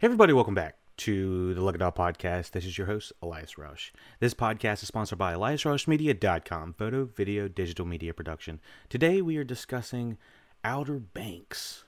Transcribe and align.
Hey 0.00 0.06
everybody, 0.06 0.32
welcome 0.32 0.54
back 0.54 0.76
to 0.98 1.54
the 1.54 1.60
Look 1.60 1.74
It 1.74 1.82
Up 1.82 1.98
podcast. 1.98 2.52
This 2.52 2.64
is 2.64 2.78
your 2.78 2.86
host, 2.86 3.12
Elias 3.20 3.58
Rush. 3.58 3.92
This 4.20 4.32
podcast 4.32 4.80
is 4.80 4.86
sponsored 4.86 5.18
by 5.18 5.34
EliasRushMedia.com, 5.34 6.74
photo, 6.74 7.04
video, 7.06 7.48
digital 7.48 7.84
media 7.84 8.14
production. 8.14 8.60
Today 8.88 9.20
we 9.20 9.38
are 9.38 9.42
discussing 9.42 10.16
Outer 10.62 11.00
Banks, 11.00 11.82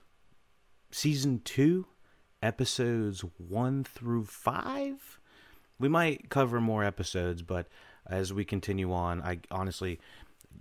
Season 0.91 1.41
2, 1.45 1.87
Episodes 2.43 3.25
1 3.39 3.85
through 3.85 4.25
5. 4.25 5.21
We 5.79 5.89
might 5.89 6.31
cover 6.31 6.61
more 6.61 6.83
episodes, 6.83 7.43
but 7.43 7.69
as 8.09 8.33
we 8.33 8.45
continue 8.45 8.93
on, 8.93 9.23
I 9.23 9.39
honestly 9.53 10.01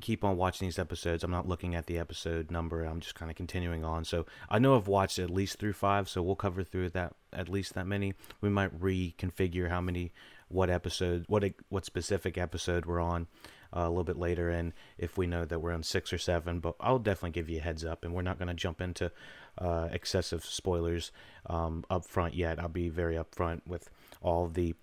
keep 0.01 0.23
on 0.23 0.37
watching 0.37 0.67
these 0.67 0.79
episodes. 0.79 1.23
I'm 1.23 1.31
not 1.31 1.47
looking 1.47 1.75
at 1.75 1.87
the 1.87 1.97
episode 1.97 2.51
number. 2.51 2.83
I'm 2.83 2.99
just 2.99 3.15
kind 3.15 3.29
of 3.29 3.35
continuing 3.37 3.83
on. 3.83 4.05
So 4.05 4.25
I 4.49 4.59
know 4.59 4.75
I've 4.75 4.87
watched 4.87 5.19
at 5.19 5.29
least 5.29 5.59
through 5.59 5.73
five. 5.73 6.07
So 6.09 6.21
we'll 6.21 6.35
cover 6.35 6.63
through 6.63 6.89
that 6.91 7.15
at 7.33 7.49
least 7.49 7.73
that 7.73 7.87
many. 7.87 8.13
We 8.41 8.49
might 8.49 8.79
reconfigure 8.79 9.69
how 9.69 9.81
many, 9.81 10.11
what 10.47 10.69
episode, 10.69 11.25
what 11.27 11.43
what 11.69 11.85
specific 11.85 12.37
episode 12.37 12.85
we're 12.85 13.01
on 13.01 13.27
uh, 13.75 13.81
a 13.81 13.89
little 13.89 14.03
bit 14.03 14.17
later, 14.17 14.49
and 14.49 14.73
if 14.97 15.17
we 15.17 15.27
know 15.27 15.45
that 15.45 15.59
we're 15.59 15.73
on 15.73 15.83
six 15.83 16.11
or 16.11 16.17
seven. 16.17 16.59
But 16.59 16.75
I'll 16.79 16.99
definitely 16.99 17.31
give 17.31 17.49
you 17.49 17.59
a 17.59 17.61
heads 17.61 17.85
up, 17.85 18.03
and 18.03 18.13
we're 18.13 18.21
not 18.21 18.39
going 18.39 18.47
to 18.47 18.53
jump 18.53 18.81
into 18.81 19.11
uh, 19.57 19.89
excessive 19.91 20.43
spoilers 20.45 21.11
um, 21.45 21.83
up 21.89 22.05
front 22.05 22.33
yet. 22.33 22.59
I'll 22.59 22.69
be 22.69 22.89
very 22.89 23.15
upfront 23.15 23.61
with 23.67 23.89
all 24.21 24.47
the 24.47 24.75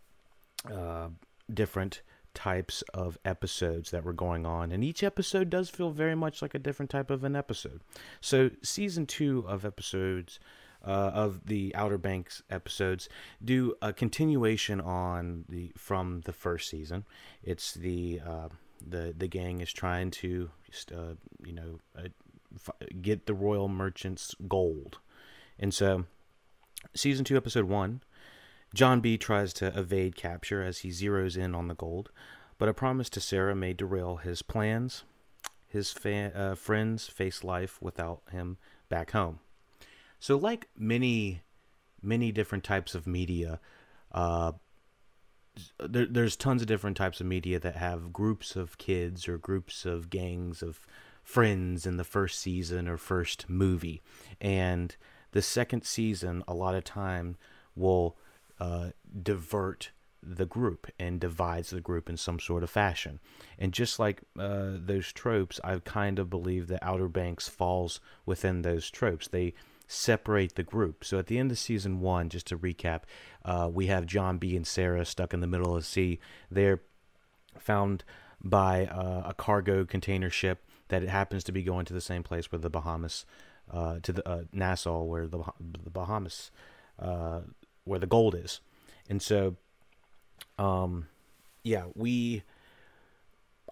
uh, 0.71 1.09
different 1.53 2.03
types 2.37 2.83
of 2.95 3.19
episodes 3.25 3.91
that 3.91 4.05
were 4.05 4.13
going 4.13 4.47
on, 4.47 4.71
and 4.71 4.85
each 4.85 5.03
episode 5.03 5.51
does 5.51 5.69
feel 5.69 5.91
very 5.91 6.15
much 6.15 6.43
like 6.43 6.55
a 6.55 6.59
different 6.61 6.91
type 6.91 7.11
of 7.11 7.25
an 7.25 7.35
episode. 7.35 7.81
So, 8.21 8.51
season 8.63 9.07
two 9.07 9.45
of 9.49 9.65
episodes. 9.65 10.39
Uh, 10.85 11.11
of 11.15 11.47
the 11.47 11.75
Outer 11.75 11.99
Banks 11.99 12.45
episodes 12.49 13.09
do 13.45 13.75
a 13.83 13.93
continuation 13.93 14.81
on 14.81 15.45
the 15.49 15.73
from 15.77 16.21
the 16.27 16.33
first 16.33 16.71
season. 16.71 17.05
It's 17.43 17.75
the 17.75 18.21
uh, 18.25 18.49
the 18.87 19.13
the 19.17 19.27
gang 19.27 19.61
is 19.61 19.73
trying 19.73 20.13
to 20.13 20.51
just 20.71 20.93
uh, 20.93 21.15
you 21.45 21.55
know 21.55 21.81
uh, 21.99 22.09
get 23.03 23.27
the 23.27 23.35
royal 23.35 23.67
merchants 23.67 24.37
gold, 24.47 24.99
and 25.59 25.75
so 25.75 26.05
season 26.95 27.25
two 27.25 27.37
episode 27.37 27.65
one 27.65 28.03
John 28.75 29.01
B 29.01 29.17
tries 29.17 29.53
to 29.55 29.77
evade 29.79 30.17
capture 30.17 30.63
as 30.63 30.79
he 30.79 30.91
zeroes 30.91 31.37
in 31.37 31.55
on 31.55 31.69
the 31.69 31.75
gold, 31.75 32.11
but 32.59 32.69
a 32.69 32.75
promise 32.75 33.09
to 33.11 33.21
Sarah 33.21 33.55
may 33.55 33.73
derail 33.73 34.17
his 34.17 34.43
plans. 34.43 35.05
His 35.69 35.91
fa- 35.93 36.33
uh, 36.35 36.55
friends 36.55 37.07
face 37.09 37.45
life 37.45 37.81
without 37.81 38.23
him 38.31 38.59
back 38.89 39.11
home. 39.11 39.41
So, 40.19 40.37
like 40.37 40.69
many, 40.77 41.43
many 42.03 42.33
different 42.33 42.65
types 42.65 42.95
of 42.95 43.07
media, 43.07 43.61
uh, 44.13 44.53
there, 45.79 46.07
there's 46.07 46.37
tons 46.37 46.63
of 46.63 46.69
different 46.69 46.97
types 46.97 47.21
of 47.21 47.27
media 47.27 47.59
that 47.59 47.77
have 47.77 48.13
groups 48.13 48.57
of 48.57 48.79
kids 48.79 49.29
or 49.29 49.39
groups 49.39 49.85
of 49.85 50.11
gangs 50.11 50.63
of 50.63 50.87
friends 51.23 51.87
in 51.87 51.97
the 51.97 52.05
first 52.05 52.41
season 52.41 52.89
or 52.89 52.97
first 52.97 53.49
movie. 53.49 54.03
And 54.41 54.97
the 55.33 55.43
second 55.43 55.85
season, 55.85 56.45
a 56.47 56.55
lot 56.55 56.75
of 56.75 56.85
time, 56.85 57.37
will 57.75 58.17
uh, 58.61 58.91
divert 59.23 59.91
the 60.23 60.47
group 60.47 60.89
and 60.99 61.21
divides 61.21 61.71
the 61.71 61.81
group 61.81 62.09
in 62.09 62.17
some 62.17 62.41
sort 62.41 62.63
of 62.63 62.71
fashion. 62.71 63.21
And 63.59 63.73
just 63.73 63.99
like 63.99 64.23
uh, 64.39 64.73
those 64.75 65.13
tropes, 65.13 65.61
I 65.63 65.79
kind 65.79 66.19
of 66.19 66.29
believe 66.29 66.67
that 66.69 66.83
Outer 66.83 67.09
Banks 67.09 67.49
falls 67.49 68.01
within 68.25 68.63
those 68.63 68.91
tropes. 68.91 69.29
They 69.29 69.55
separate 69.87 70.57
the 70.57 70.65
group. 70.65 71.05
So 71.05 71.19
at 71.19 71.27
the 71.27 71.39
end 71.39 71.53
of 71.53 71.59
season 71.59 72.01
one, 72.01 72.29
just 72.29 72.47
to 72.49 72.59
recap, 72.59 73.03
uh, 73.45 73.71
we 73.73 73.87
have 73.87 74.07
John 74.07 74.39
B. 74.39 74.57
and 74.57 74.67
Sarah 74.67 75.05
stuck 75.05 75.33
in 75.33 75.41
the 75.41 75.47
middle 75.47 75.77
of 75.77 75.83
the 75.83 75.87
sea. 75.87 76.19
They're 76.51 76.83
found 77.59 78.03
by 78.43 78.87
uh, 78.87 79.23
a 79.27 79.35
cargo 79.35 79.85
container 79.85 80.31
ship 80.31 80.65
that 80.89 81.03
it 81.03 81.09
happens 81.09 81.45
to 81.45 81.53
be 81.53 81.63
going 81.63 81.85
to 81.87 81.95
the 81.95 82.01
same 82.01 82.23
place 82.23 82.51
where 82.51 82.59
the 82.59 82.71
Bahamas, 82.71 83.25
uh, 83.71 83.99
to 84.03 84.13
the 84.13 84.29
uh, 84.29 84.43
Nassau, 84.53 85.03
where 85.03 85.27
the, 85.27 85.43
the 85.61 85.91
Bahamas, 85.91 86.51
uh, 86.99 87.41
where 87.87 87.99
the 87.99 88.07
gold 88.07 88.35
is. 88.35 88.61
And 89.09 89.23
so 89.23 89.57
um, 90.59 91.09
yeah, 91.63 91.85
we. 91.95 92.43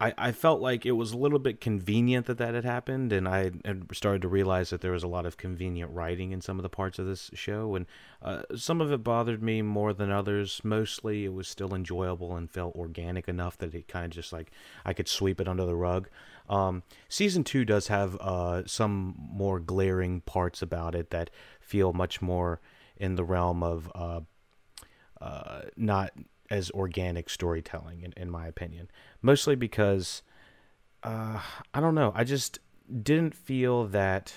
I, 0.01 0.13
I 0.19 0.33
felt 0.33 0.61
like 0.61 0.85
it 0.85 0.93
was 0.93 1.13
a 1.13 1.17
little 1.17 1.39
bit 1.39 1.61
convenient 1.61 2.27
that 2.27 2.39
that 2.39 2.55
had 2.55 2.65
happened, 2.65 3.13
and 3.13 3.29
I 3.29 3.53
had 3.65 3.87
started 3.93 4.23
to 4.23 4.29
realize 4.29 4.71
that 4.71 4.81
there 4.81 4.91
was 4.91 5.05
a 5.05 5.09
lot 5.09 5.25
of 5.25 5.37
convenient 5.37 5.93
writing 5.93 6.33
in 6.33 6.41
some 6.41 6.59
of 6.59 6.65
the 6.65 6.69
parts 6.69 6.99
of 6.99 7.07
this 7.07 7.31
show, 7.33 7.77
and 7.77 7.87
uh, 8.21 8.43
some 8.57 8.81
of 8.81 8.91
it 8.91 9.05
bothered 9.05 9.41
me 9.41 9.63
more 9.63 9.93
than 9.93 10.11
others. 10.11 10.61
Mostly, 10.65 11.25
it 11.25 11.33
was 11.33 11.47
still 11.47 11.73
enjoyable 11.73 12.35
and 12.35 12.51
felt 12.51 12.75
organic 12.75 13.29
enough 13.29 13.57
that 13.59 13.73
it 13.73 13.87
kind 13.87 14.07
of 14.07 14.11
just 14.11 14.33
like 14.33 14.51
I 14.85 14.95
could 14.95 15.07
sweep 15.07 15.41
it 15.41 15.47
under 15.47 15.65
the 15.65 15.77
rug. 15.77 16.09
Um, 16.49 16.83
season 17.09 17.45
two 17.45 17.65
does 17.65 17.87
have 17.87 18.17
uh, 18.17 18.67
some 18.67 19.15
more 19.17 19.61
glaring 19.61 20.23
parts 20.23 20.61
about 20.61 20.97
it 20.97 21.11
that 21.11 21.31
feel 21.61 21.93
much 21.93 22.21
more 22.21 22.61
in 22.97 23.17
the 23.17 23.25
realm 23.25 23.63
of 23.63 23.91
uh, 23.95 24.21
uh 25.21 25.63
not 25.77 26.13
as 26.51 26.71
organic 26.71 27.31
storytelling, 27.31 28.03
in, 28.03 28.13
in 28.17 28.31
my 28.31 28.47
opinion. 28.47 28.91
Mostly 29.23 29.57
because, 29.57 30.23
uh, 31.03 31.41
I 31.73 31.81
don't 31.81 31.95
know, 31.95 32.13
I 32.15 32.25
just 32.25 32.59
didn't 33.03 33.35
feel 33.35 33.87
that 33.87 34.35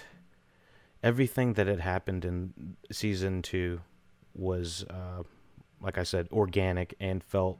everything 1.03 1.53
that 1.53 1.67
had 1.67 1.79
happened 1.79 2.25
in 2.25 2.75
season 2.91 3.41
two 3.41 3.81
was, 4.33 4.85
uh, 4.89 5.23
like 5.81 5.97
I 5.97 6.03
said, 6.03 6.27
organic 6.31 6.95
and 6.99 7.23
felt 7.23 7.59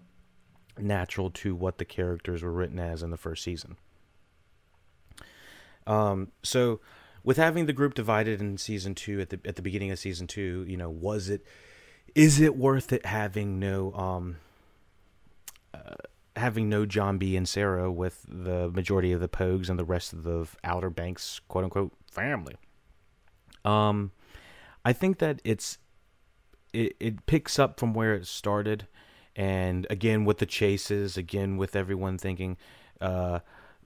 natural 0.78 1.30
to 1.32 1.56
what 1.56 1.78
the 1.78 1.86
characters 1.86 2.44
were 2.44 2.52
written 2.52 2.80
as 2.80 3.04
in 3.04 3.12
the 3.12 3.18
first 3.18 3.44
season. 3.44 3.78
Um, 5.86 6.32
so, 6.44 6.82
with 7.28 7.36
having 7.36 7.66
the 7.66 7.74
group 7.74 7.94
divided 7.94 8.40
in 8.40 8.58
season 8.58 8.96
two 8.96 9.20
at 9.20 9.32
the 9.32 9.40
at 9.44 9.58
the 9.58 9.62
beginning 9.62 9.92
of 9.92 10.00
season 10.00 10.28
two, 10.28 10.64
you 10.66 10.78
know, 10.78 10.90
was 10.90 11.28
it 11.28 11.46
is 12.16 12.40
it 12.40 12.56
worth 12.56 12.94
it 12.94 13.06
having 13.06 13.60
no 13.60 13.92
um 13.96 14.38
uh, 15.74 15.96
having 16.38 16.70
no 16.70 16.86
John 16.86 17.18
B 17.18 17.36
and 17.36 17.46
Sarah 17.46 17.92
with 17.92 18.26
the 18.30 18.70
majority 18.70 19.12
of 19.12 19.20
the 19.20 19.28
Pogues 19.28 19.70
and 19.70 19.78
the 19.78 19.84
rest 19.84 20.14
of 20.14 20.24
the 20.24 20.48
Outer 20.64 20.90
Banks 20.90 21.42
quote 21.50 21.66
unquote 21.66 21.92
family? 22.10 22.56
Um, 23.66 24.14
I 24.86 24.94
think 24.94 25.18
that 25.18 25.42
it's 25.44 25.80
it, 26.72 26.96
it 26.98 27.26
picks 27.26 27.60
up 27.60 27.78
from 27.78 27.94
where 27.94 28.16
it 28.16 28.26
started, 28.26 28.88
and 29.36 29.86
again 29.90 30.24
with 30.24 30.38
the 30.38 30.46
chases, 30.46 31.18
again 31.18 31.58
with 31.58 31.76
everyone 31.76 32.18
thinking 32.18 32.56
uh, 33.02 33.40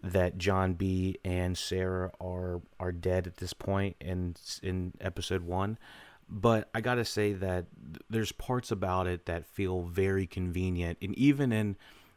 that 0.03 0.37
John 0.37 0.73
B 0.73 1.17
and 1.23 1.57
Sarah 1.57 2.11
are 2.19 2.61
are 2.79 2.91
dead 2.91 3.27
at 3.27 3.37
this 3.37 3.53
point 3.53 3.95
in 3.99 4.35
in 4.63 4.93
episode 4.99 5.43
one 5.43 5.77
but 6.31 6.69
I 6.73 6.79
gotta 6.79 7.03
say 7.03 7.33
that 7.33 7.65
there's 8.09 8.31
parts 8.31 8.71
about 8.71 9.05
it 9.05 9.25
that 9.25 9.45
feel 9.45 9.83
very 9.83 10.25
convenient, 10.25 10.97
and 11.01 11.13
even 11.17 11.51
in 11.51 11.75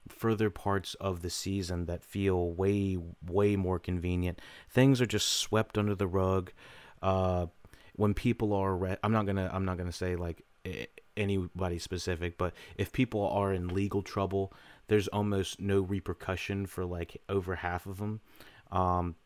further 0.09 0.51
parts 0.51 0.95
of 0.95 1.23
the 1.23 1.31
season 1.31 1.87
that 1.87 2.05
feel 2.05 2.53
way 2.53 2.97
way 3.27 3.57
more 3.57 3.81
convenient. 3.81 4.41
Things 4.71 5.01
are 5.01 5.07
just 5.07 5.27
swept 5.27 5.77
under 5.77 5.97
the 5.97 6.07
rug. 6.07 6.53
Uh, 7.03 7.47
when 7.97 8.15
people 8.15 8.53
are, 8.53 8.77
re- 8.77 8.97
I'm 9.03 9.13
not 9.13 9.27
gonna 9.27 9.51
I'm 9.53 9.65
not 9.65 9.79
gonna 9.79 9.93
say 9.93 10.15
like 10.15 10.45
anybody 11.17 11.79
specific, 11.81 12.39
but 12.39 12.55
if 12.77 12.93
people 12.93 13.29
are 13.29 13.53
in 13.53 13.69
legal 13.69 14.03
trouble, 14.03 14.53
there's 14.87 15.09
almost 15.09 15.61
no 15.61 15.81
repercussion 15.81 16.67
for 16.67 16.85
like 16.85 17.21
over 17.29 17.57
half 17.57 17.87
of 17.87 17.99
them. 17.99 18.21
Um, 18.71 19.17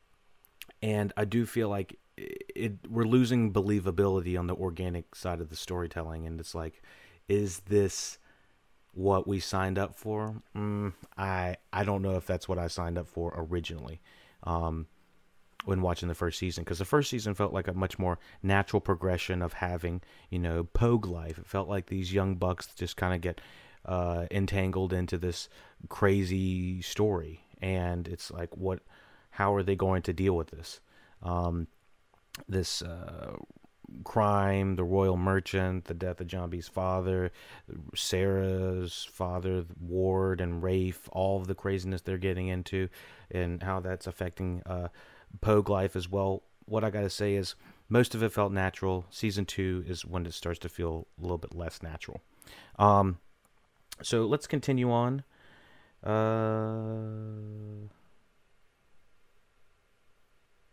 and 0.83 1.13
I 1.17 1.25
do 1.25 1.47
feel 1.47 1.69
like 1.69 1.99
it 2.17 2.79
we're 2.89 3.05
losing 3.05 3.53
believability 3.53 4.39
on 4.39 4.47
the 4.47 4.55
organic 4.55 5.15
side 5.15 5.41
of 5.41 5.51
the 5.51 5.57
storytelling, 5.57 6.27
and 6.27 6.39
it's 6.41 6.55
like, 6.55 6.83
is 7.29 7.61
this 7.61 8.19
what 8.93 9.27
we 9.27 9.41
signed 9.41 9.79
up 9.79 9.95
for? 9.95 10.43
Mm, 10.57 10.93
I 11.17 11.57
I 11.73 11.85
don't 11.85 12.03
know 12.03 12.17
if 12.17 12.27
that's 12.27 12.49
what 12.49 12.59
I 12.59 12.69
signed 12.69 12.99
up 12.99 13.09
for 13.09 13.35
originally. 13.37 14.01
Um, 14.45 14.87
when 15.65 15.83
watching 15.83 16.09
the 16.09 16.15
first 16.15 16.39
season 16.39 16.65
because 16.65 16.79
the 16.79 16.85
first 16.85 17.11
season 17.11 17.35
felt 17.35 17.53
like 17.53 17.69
a 17.69 17.75
much 17.75 17.99
more 17.99 18.19
natural 18.43 18.81
progression 18.81 19.43
of 19.43 19.55
having 19.55 20.01
you 20.31 20.39
know 20.39 20.65
pogue 20.65 21.05
life 21.05 21.37
it 21.37 21.47
felt 21.47 21.69
like 21.69 21.87
these 21.87 22.15
young 22.15 22.37
bucks 22.37 22.69
just 22.77 22.97
kind 22.97 23.13
of 23.13 23.21
get 23.21 23.41
uh, 23.85 24.27
entangled 24.31 24.93
into 24.93 25.19
this 25.19 25.49
crazy 25.89 26.83
story 26.83 27.41
and 27.61 28.09
it's 28.09 28.31
like 28.31 28.57
what 28.57 28.81
how 29.31 29.55
are 29.55 29.63
they 29.63 29.77
going 29.77 30.03
to 30.03 30.13
deal 30.13 30.37
with 30.37 30.49
this 30.51 30.81
um, 31.23 31.67
this 32.49 32.83
uh, 32.83 33.37
crime, 34.05 34.77
the 34.77 34.85
royal 34.85 35.17
merchant, 35.17 35.87
the 35.87 35.95
death 35.95 36.21
of 36.21 36.27
John 36.27 36.51
B's 36.51 36.69
father, 36.69 37.33
Sarah's 37.95 39.09
father, 39.11 39.65
Ward 39.81 40.41
and 40.41 40.63
Rafe, 40.63 41.09
all 41.13 41.41
of 41.41 41.47
the 41.47 41.55
craziness 41.55 42.03
they're 42.03 42.19
getting 42.19 42.49
into, 42.49 42.89
and 43.31 43.63
how 43.63 43.81
that's 43.81 44.07
affecting 44.07 44.63
uh, 44.67 44.89
Pogue 45.41 45.69
life 45.69 45.97
as 45.97 46.09
well. 46.09 46.43
What 46.67 46.85
I 46.85 46.91
gotta 46.91 47.11
say 47.11 47.35
is, 47.35 47.55
most 47.89 48.15
of 48.15 48.23
it 48.23 48.33
felt 48.33 48.53
natural. 48.53 49.07
Season 49.11 49.47
two 49.47 49.83
is 49.87 50.05
when 50.05 50.27
it 50.27 50.35
starts 50.35 50.59
to 50.61 50.69
feel 50.69 51.07
a 51.19 51.23
little 51.23 51.39
bit 51.39 51.55
less 51.55 51.83
natural. 51.83 52.21
Um, 52.79 53.19
so 54.03 54.27
let's 54.27 54.47
continue 54.47 54.91
on. 54.91 55.25
Uh, 56.05 57.89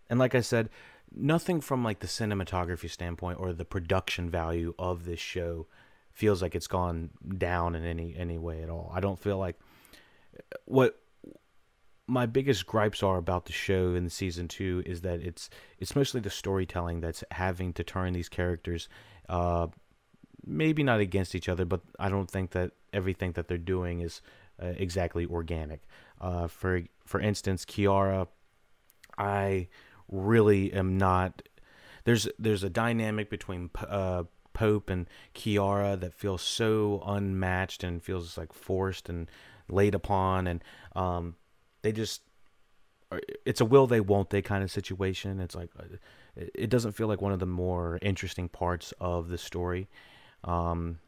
and 0.09 0.19
like 0.19 0.35
I 0.35 0.41
said, 0.41 0.69
nothing 1.11 1.61
from 1.61 1.83
like 1.83 1.99
the 1.99 2.07
cinematography 2.07 2.89
standpoint 2.89 3.39
or 3.39 3.53
the 3.53 3.65
production 3.65 4.29
value 4.29 4.73
of 4.77 5.05
this 5.05 5.19
show 5.19 5.67
feels 6.11 6.41
like 6.41 6.55
it's 6.55 6.67
gone 6.67 7.09
down 7.37 7.75
in 7.75 7.85
any 7.85 8.15
any 8.15 8.37
way 8.37 8.61
at 8.61 8.69
all. 8.69 8.91
I 8.93 8.99
don't 8.99 9.19
feel 9.19 9.37
like 9.37 9.59
what 10.65 10.99
my 12.07 12.25
biggest 12.25 12.65
gripes 12.67 13.01
are 13.01 13.17
about 13.17 13.45
the 13.45 13.51
show 13.51 13.95
in 13.95 14.09
season 14.09 14.47
two 14.47 14.83
is 14.85 15.01
that 15.01 15.21
it's 15.21 15.49
it's 15.79 15.95
mostly 15.95 16.21
the 16.21 16.29
storytelling 16.29 17.01
that's 17.01 17.23
having 17.31 17.73
to 17.73 17.83
turn 17.83 18.13
these 18.13 18.29
characters 18.29 18.87
uh, 19.27 19.67
maybe 20.45 20.83
not 20.83 20.99
against 20.99 21.35
each 21.35 21.49
other, 21.49 21.65
but 21.65 21.81
I 21.99 22.09
don't 22.09 22.29
think 22.29 22.51
that 22.51 22.71
everything 22.93 23.33
that 23.33 23.47
they're 23.47 23.57
doing 23.57 24.01
is 24.01 24.21
uh, 24.61 24.67
exactly 24.77 25.25
organic. 25.25 25.81
Uh, 26.21 26.47
for 26.47 26.83
for 27.05 27.19
instance, 27.19 27.65
Kiara, 27.65 28.27
I 29.17 29.67
really 30.09 30.71
am 30.73 30.97
not. 30.97 31.41
There's 32.03 32.27
there's 32.39 32.63
a 32.63 32.69
dynamic 32.69 33.29
between 33.29 33.69
uh, 33.87 34.23
Pope 34.53 34.89
and 34.89 35.07
Kiara 35.33 35.99
that 35.99 36.13
feels 36.13 36.41
so 36.41 37.03
unmatched 37.05 37.83
and 37.83 38.01
feels 38.01 38.37
like 38.37 38.53
forced 38.53 39.09
and 39.09 39.29
laid 39.67 39.95
upon, 39.95 40.47
and 40.47 40.63
um, 40.95 41.35
they 41.81 41.91
just 41.91 42.21
it's 43.45 43.61
a 43.61 43.65
will 43.65 43.87
they 43.87 43.99
won't 43.99 44.29
they 44.29 44.41
kind 44.41 44.63
of 44.63 44.71
situation. 44.71 45.39
It's 45.39 45.55
like 45.55 45.69
uh, 45.79 45.95
it 46.35 46.69
doesn't 46.69 46.93
feel 46.93 47.07
like 47.07 47.21
one 47.21 47.31
of 47.31 47.39
the 47.39 47.45
more 47.45 47.99
interesting 48.01 48.49
parts 48.49 48.93
of 48.99 49.29
the 49.29 49.37
story, 49.37 49.87
um, 50.45 50.99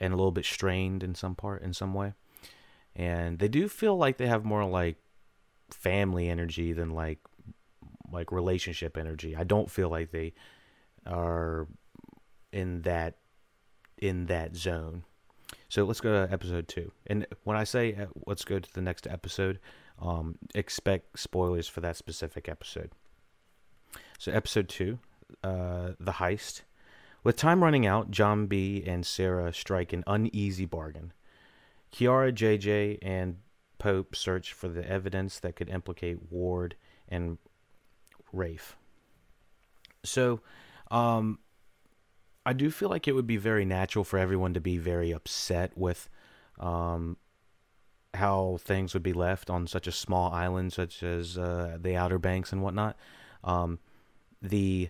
and 0.00 0.14
a 0.14 0.16
little 0.16 0.32
bit 0.32 0.46
strained 0.46 1.02
in 1.02 1.14
some 1.14 1.34
part 1.34 1.62
in 1.62 1.74
some 1.74 1.92
way. 1.92 2.14
And 2.96 3.38
they 3.38 3.48
do 3.48 3.68
feel 3.68 3.96
like 3.96 4.16
they 4.16 4.26
have 4.26 4.44
more 4.44 4.64
like 4.64 4.96
family 5.70 6.28
energy 6.28 6.72
than 6.72 6.90
like 6.90 7.18
like 8.10 8.32
relationship 8.32 8.96
energy. 8.96 9.36
I 9.36 9.44
don't 9.44 9.70
feel 9.70 9.88
like 9.88 10.10
they 10.10 10.32
are 11.06 11.68
in 12.52 12.82
that 12.82 13.16
in 13.98 14.26
that 14.26 14.56
zone. 14.56 15.04
So 15.68 15.84
let's 15.84 16.00
go 16.00 16.26
to 16.26 16.32
episode 16.32 16.68
two. 16.68 16.90
And 17.06 17.26
when 17.44 17.56
I 17.56 17.64
say 17.64 17.94
uh, 17.94 18.06
let's 18.26 18.44
go 18.44 18.58
to 18.58 18.74
the 18.74 18.80
next 18.80 19.06
episode, 19.06 19.60
um, 20.00 20.36
expect 20.54 21.18
spoilers 21.18 21.68
for 21.68 21.80
that 21.80 21.96
specific 21.96 22.48
episode. 22.48 22.90
So 24.18 24.32
episode 24.32 24.68
two, 24.68 24.98
uh, 25.44 25.90
the 25.98 26.12
heist. 26.12 26.62
With 27.22 27.36
time 27.36 27.62
running 27.62 27.86
out, 27.86 28.10
John 28.10 28.46
B 28.46 28.82
and 28.86 29.04
Sarah 29.04 29.52
strike 29.52 29.92
an 29.92 30.04
uneasy 30.06 30.64
bargain. 30.64 31.12
Kiara, 31.92 32.32
JJ, 32.32 32.98
and 33.02 33.36
Pope 33.78 34.14
search 34.14 34.52
for 34.52 34.68
the 34.68 34.88
evidence 34.88 35.38
that 35.40 35.56
could 35.56 35.68
implicate 35.68 36.30
Ward 36.30 36.76
and 37.08 37.38
Rafe. 38.32 38.76
So, 40.02 40.40
um, 40.90 41.38
I 42.46 42.52
do 42.52 42.70
feel 42.70 42.88
like 42.88 43.06
it 43.06 43.14
would 43.14 43.26
be 43.26 43.36
very 43.36 43.64
natural 43.64 44.04
for 44.04 44.18
everyone 44.18 44.54
to 44.54 44.60
be 44.60 44.78
very 44.78 45.12
upset 45.12 45.76
with 45.76 46.08
um, 46.58 47.16
how 48.14 48.58
things 48.60 48.94
would 48.94 49.02
be 49.02 49.12
left 49.12 49.50
on 49.50 49.66
such 49.66 49.86
a 49.86 49.92
small 49.92 50.32
island, 50.32 50.72
such 50.72 51.02
as 51.02 51.36
uh, 51.36 51.76
the 51.80 51.96
Outer 51.96 52.18
Banks 52.18 52.52
and 52.52 52.62
whatnot. 52.62 52.96
Um, 53.44 53.78
the 54.40 54.88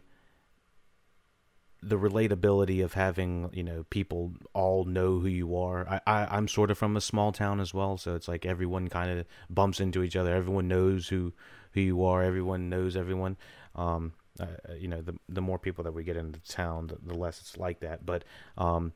the 1.83 1.97
relatability 1.97 2.85
of 2.85 2.93
having 2.95 3.51
you 3.53 3.63
know 3.63 3.85
people 3.91 4.33
all 4.53 4.85
know 4.85 5.19
who 5.19 5.29
you 5.29 5.57
are. 5.57 5.89
I, 5.89 6.01
I 6.07 6.37
I'm 6.37 6.49
sort 6.49 6.71
of 6.71 6.79
from 6.79 6.97
a 6.97 7.01
small 7.01 7.33
town 7.33 7.61
as 7.61 7.73
well, 7.73 7.97
so 7.97 8.15
it's 8.15 8.29
like 8.29 8.45
everyone 8.45 8.89
kind 8.89 9.19
of 9.19 9.27
bumps 9.49 9.81
into 9.81 10.03
each 10.03 10.17
other. 10.17 10.35
Everyone 10.35 10.69
knows 10.69 11.09
who 11.09 11.33
who 11.73 11.81
you 11.81 12.05
are. 12.05 12.23
Everyone 12.23 12.69
knows 12.69 12.97
everyone. 12.97 13.37
Um, 13.75 14.13
uh, 14.39 14.47
uh, 14.69 14.75
you 14.75 14.89
know, 14.89 15.01
the 15.01 15.15
the 15.29 15.41
more 15.43 15.59
people 15.59 15.85
that 15.85 15.93
we 15.93 16.05
get 16.05 16.17
into 16.17 16.41
town, 16.41 16.89
the, 16.89 16.99
the 17.03 17.15
less 17.15 17.41
it's 17.41 17.57
like 17.57 17.81
that. 17.81 18.05
But 18.05 18.25
um, 18.59 18.93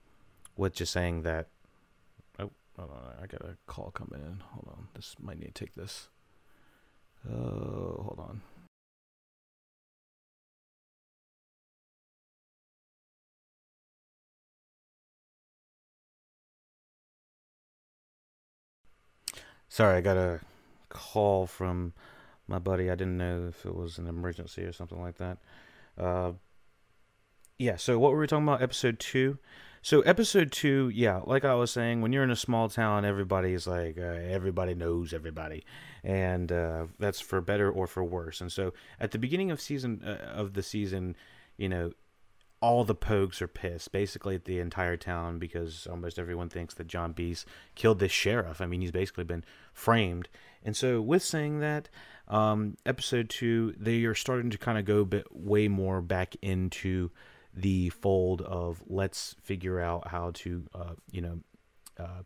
with 0.56 0.75
just 0.75 0.92
saying 0.92 1.22
that, 1.22 1.48
oh, 2.38 2.50
hold 2.78 2.90
on, 2.90 3.14
I 3.22 3.26
got 3.26 3.42
a 3.42 3.56
call 3.66 3.90
coming 3.90 4.25
in. 4.25 4.42
Hold 4.52 4.69
on, 4.69 4.88
this 4.94 5.16
might 5.20 5.38
need 5.38 5.54
to 5.54 5.64
take 5.64 5.75
this. 5.75 6.08
Oh, 7.31 8.04
Sorry, 19.75 19.97
I 19.97 20.03
got 20.03 20.17
a 20.17 20.38
call 20.88 21.49
from 21.49 21.94
my 22.47 22.61
buddy. 22.61 22.93
I 22.93 22.94
didn't 22.94 23.17
know 23.17 23.47
if 23.49 23.67
it 23.67 23.75
was 23.75 23.99
an 23.99 24.06
emergency 24.06 24.62
or 24.62 24.73
something 24.73 25.03
like 25.03 25.17
that. 25.17 25.38
Uh, 25.99 26.35
yeah, 27.59 27.75
so 27.75 27.99
what 27.99 28.12
were 28.12 28.21
we 28.21 28.29
talking 28.29 28.44
about? 28.44 28.62
Episode 28.62 29.00
two. 29.00 29.37
So 29.82 30.03
episode 30.03 30.53
two, 30.53 30.93
yeah, 30.94 31.23
like 31.25 31.44
I 31.44 31.56
was 31.56 31.73
saying, 31.73 32.03
when 32.03 32.12
you're 32.12 32.23
in 32.23 32.31
a 32.31 32.37
small 32.37 32.69
town, 32.69 33.05
everybody's 33.05 33.67
like 33.67 33.99
uh, 33.99 34.03
everybody 34.03 34.76
knows 34.76 35.12
everybody, 35.12 35.65
and 36.05 36.53
uh, 36.53 36.87
that's 37.00 37.20
for 37.20 37.41
better 37.41 37.69
or 37.69 37.88
for 37.88 38.05
worse. 38.05 38.41
And 38.41 38.53
so 38.53 38.75
at 39.00 39.11
the 39.11 39.19
beginning 39.19 39.50
of 39.50 39.61
season 39.61 40.03
uh, 40.06 40.25
of 40.25 40.55
the 40.55 40.62
season, 40.62 41.17
you 41.56 41.69
know, 41.69 41.91
all 42.64 42.82
the 42.82 42.94
Pogues 42.94 43.43
are 43.43 43.46
pissed, 43.46 43.93
basically 43.93 44.34
at 44.34 44.46
the 44.46 44.58
entire 44.58 44.96
town, 44.96 45.38
because 45.38 45.87
almost 45.87 46.19
everyone 46.19 46.49
thinks 46.49 46.72
that 46.72 46.87
John 46.87 47.12
B's 47.12 47.44
killed 47.75 47.99
this 47.99 48.11
sheriff. 48.11 48.62
I 48.62 48.64
mean, 48.64 48.81
he's 48.81 48.90
basically 48.90 49.25
been 49.25 49.44
framed. 49.75 50.31
And 50.62 50.75
so, 50.75 51.02
with 51.02 51.22
saying 51.22 51.61
that, 51.61 51.90
um, 52.26 52.78
episode 52.87 53.28
two, 53.28 53.75
they 53.78 54.05
are 54.05 54.14
starting 54.14 54.49
to 54.49 54.56
kind 54.56 54.78
of 54.78 54.87
go 54.87 55.05
bit 55.05 55.26
way 55.31 55.69
more 55.69 56.00
back 56.00 56.37
into 56.40 57.11
the 57.52 57.90
fold 57.90 58.40
of 58.40 58.82
let's 58.87 59.37
figure 59.43 59.78
out 59.78 60.08
how 60.08 60.31
to, 60.37 60.64
uh, 60.75 60.94
you 61.10 61.20
know, 61.20 61.40
uh, 61.99 62.22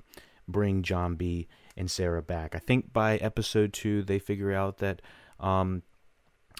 bring 0.47 0.85
John 0.85 1.17
B 1.17 1.49
and 1.77 1.91
Sarah 1.91 2.23
back. 2.23 2.55
I 2.55 2.61
think 2.61 2.93
by 2.93 3.17
episode 3.17 3.73
two, 3.73 4.05
they 4.05 4.21
figure 4.21 4.53
out 4.53 4.79
that. 4.79 5.03
Um, 5.41 5.83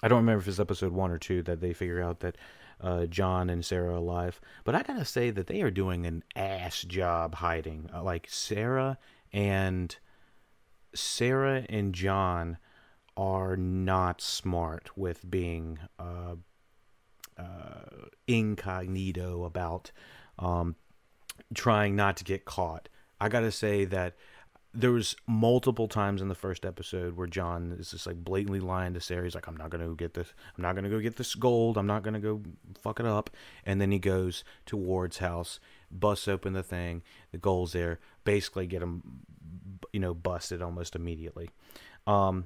I 0.01 0.07
don't 0.09 0.19
remember 0.19 0.41
if 0.41 0.47
it's 0.47 0.59
episode 0.59 0.91
one 0.93 1.11
or 1.11 1.17
two 1.17 1.43
that 1.43 1.59
they 1.59 1.73
figure 1.73 2.01
out 2.01 2.21
that 2.21 2.37
uh, 2.81 3.05
John 3.05 3.49
and 3.49 3.65
Sarah 3.65 3.97
alive. 3.97 4.39
But 4.63 4.75
I 4.75 4.83
gotta 4.83 5.05
say 5.05 5.29
that 5.31 5.47
they 5.47 5.61
are 5.61 5.71
doing 5.71 6.05
an 6.05 6.23
ass 6.35 6.81
job 6.81 7.35
hiding. 7.35 7.89
Uh, 7.93 8.03
like 8.03 8.27
Sarah 8.29 8.97
and 9.31 9.95
Sarah 10.93 11.65
and 11.69 11.93
John 11.93 12.57
are 13.17 13.57
not 13.57 14.21
smart 14.21 14.97
with 14.97 15.29
being 15.29 15.79
uh, 15.99 16.35
uh, 17.37 18.05
incognito 18.27 19.43
about 19.43 19.91
um, 20.37 20.75
trying 21.53 21.95
not 21.95 22.17
to 22.17 22.23
get 22.23 22.45
caught. 22.45 22.89
I 23.19 23.29
gotta 23.29 23.51
say 23.51 23.85
that 23.85 24.15
there 24.73 24.91
was 24.91 25.15
multiple 25.25 25.87
times 25.87 26.21
in 26.21 26.27
the 26.27 26.35
first 26.35 26.63
episode 26.63 27.17
where 27.17 27.27
John 27.27 27.75
is 27.79 27.91
just 27.91 28.05
like 28.05 28.23
blatantly 28.23 28.59
lying 28.59 28.93
to 28.93 29.01
Sarah. 29.01 29.23
He's 29.23 29.33
like, 29.33 29.47
"I'm 29.47 29.57
not 29.57 29.71
gonna 29.71 29.87
go 29.87 29.95
get 29.95 30.13
this. 30.13 30.31
I'm 30.55 30.61
not 30.61 30.75
gonna 30.75 30.89
go 30.89 30.99
get 30.99 31.15
this 31.15 31.33
gold. 31.33 31.77
I'm 31.77 31.87
not 31.87 32.03
gonna 32.03 32.19
go 32.19 32.41
fuck 32.79 32.99
it 32.99 33.05
up." 33.05 33.31
And 33.65 33.81
then 33.81 33.91
he 33.91 33.97
goes 33.97 34.43
to 34.67 34.77
Ward's 34.77 35.17
house, 35.17 35.59
busts 35.89 36.27
open 36.27 36.53
the 36.53 36.61
thing. 36.61 37.01
The 37.31 37.39
gold's 37.39 37.73
there. 37.73 37.99
Basically, 38.23 38.67
get 38.67 38.83
him, 38.83 39.01
you 39.91 39.99
know, 39.99 40.13
busted 40.13 40.61
almost 40.61 40.95
immediately. 40.95 41.49
Um, 42.05 42.45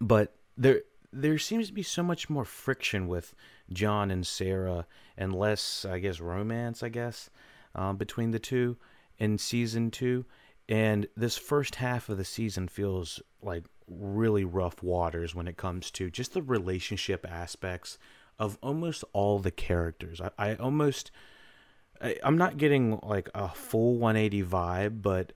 but 0.00 0.36
there 0.56 0.82
there 1.12 1.38
seems 1.38 1.66
to 1.66 1.72
be 1.72 1.82
so 1.82 2.04
much 2.04 2.30
more 2.30 2.44
friction 2.44 3.08
with 3.08 3.34
John 3.72 4.12
and 4.12 4.24
Sarah, 4.24 4.86
and 5.16 5.34
less, 5.34 5.84
I 5.84 5.98
guess, 5.98 6.20
romance. 6.20 6.84
I 6.84 6.90
guess 6.90 7.28
um, 7.74 7.96
between 7.96 8.30
the 8.30 8.38
two 8.38 8.76
in 9.18 9.36
season 9.36 9.90
two 9.90 10.24
and 10.68 11.08
this 11.16 11.38
first 11.38 11.76
half 11.76 12.08
of 12.08 12.18
the 12.18 12.24
season 12.24 12.68
feels 12.68 13.22
like 13.42 13.64
really 13.88 14.44
rough 14.44 14.82
waters 14.82 15.34
when 15.34 15.48
it 15.48 15.56
comes 15.56 15.90
to 15.92 16.10
just 16.10 16.34
the 16.34 16.42
relationship 16.42 17.26
aspects 17.28 17.98
of 18.38 18.58
almost 18.62 19.02
all 19.12 19.38
the 19.38 19.50
characters. 19.50 20.20
I, 20.20 20.30
I 20.38 20.54
almost, 20.56 21.10
I, 22.00 22.16
I'm 22.22 22.36
not 22.36 22.58
getting 22.58 23.00
like 23.02 23.30
a 23.34 23.48
full 23.48 23.96
180 23.98 24.42
vibe, 24.44 25.02
but 25.02 25.32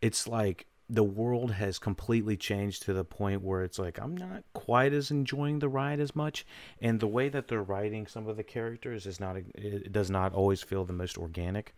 it's 0.00 0.28
like 0.28 0.66
the 0.88 1.02
world 1.02 1.50
has 1.50 1.78
completely 1.78 2.36
changed 2.36 2.82
to 2.82 2.92
the 2.92 3.04
point 3.04 3.42
where 3.42 3.64
it's 3.64 3.78
like 3.78 3.98
I'm 3.98 4.16
not 4.16 4.44
quite 4.52 4.92
as 4.92 5.10
enjoying 5.10 5.58
the 5.58 5.68
ride 5.68 5.98
as 5.98 6.14
much, 6.14 6.46
and 6.80 7.00
the 7.00 7.08
way 7.08 7.28
that 7.28 7.48
they're 7.48 7.62
writing 7.62 8.06
some 8.06 8.28
of 8.28 8.36
the 8.36 8.44
characters 8.44 9.04
is 9.04 9.18
not 9.18 9.36
it 9.36 9.92
does 9.92 10.10
not 10.10 10.32
always 10.32 10.62
feel 10.62 10.84
the 10.84 10.92
most 10.92 11.18
organic. 11.18 11.74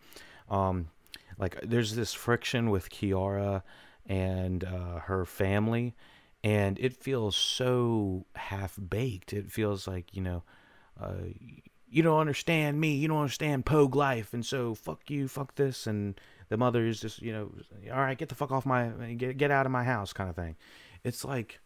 Um, 0.47 0.89
like 1.37 1.59
there's 1.61 1.95
this 1.95 2.13
friction 2.13 2.69
with 2.69 2.89
Kiara 2.89 3.63
and 4.05 4.63
uh, 4.63 4.99
her 4.99 5.25
family, 5.25 5.95
and 6.43 6.77
it 6.79 6.93
feels 6.95 7.35
so 7.35 8.25
half 8.35 8.77
baked. 8.89 9.33
It 9.33 9.51
feels 9.51 9.87
like 9.87 10.15
you 10.15 10.21
know, 10.21 10.43
uh, 11.01 11.13
you 11.89 12.03
don't 12.03 12.19
understand 12.19 12.79
me, 12.79 12.95
you 12.95 13.07
don't 13.07 13.21
understand 13.21 13.65
Pogue 13.65 13.95
life, 13.95 14.33
and 14.33 14.45
so 14.45 14.75
fuck 14.75 15.09
you, 15.09 15.27
fuck 15.27 15.55
this, 15.55 15.87
and 15.87 16.19
the 16.49 16.57
mother 16.57 16.85
is 16.85 16.99
just 16.99 17.21
you 17.21 17.31
know, 17.31 17.51
all 17.91 17.99
right, 17.99 18.17
get 18.17 18.29
the 18.29 18.35
fuck 18.35 18.51
off 18.51 18.65
my, 18.65 18.89
get 19.17 19.37
get 19.37 19.51
out 19.51 19.65
of 19.65 19.71
my 19.71 19.83
house, 19.83 20.13
kind 20.13 20.29
of 20.29 20.35
thing. 20.35 20.55
It's 21.03 21.23
like, 21.23 21.61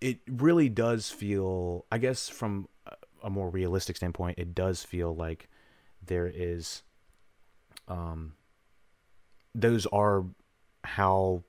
it 0.00 0.18
really 0.28 0.68
does 0.68 1.10
feel, 1.10 1.86
I 1.92 1.98
guess, 1.98 2.28
from 2.28 2.68
a 3.22 3.30
more 3.30 3.50
realistic 3.50 3.96
standpoint, 3.96 4.38
it 4.38 4.54
does 4.54 4.82
feel 4.82 5.14
like 5.14 5.48
there 6.04 6.30
is, 6.32 6.82
um, 7.88 8.34
those 9.54 9.86
are 9.86 10.24
how 10.84 11.42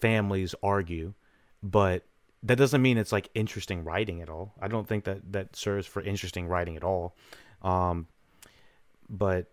families 0.00 0.54
argue, 0.62 1.14
but 1.62 2.04
that 2.42 2.56
doesn't 2.56 2.82
mean 2.82 2.98
it's 2.98 3.12
like 3.12 3.28
interesting 3.34 3.84
writing 3.84 4.20
at 4.20 4.28
all. 4.28 4.54
I 4.60 4.68
don't 4.68 4.86
think 4.86 5.04
that 5.04 5.32
that 5.32 5.54
serves 5.54 5.86
for 5.86 6.02
interesting 6.02 6.48
writing 6.48 6.76
at 6.76 6.82
all. 6.82 7.16
Um, 7.62 8.08
but 9.08 9.52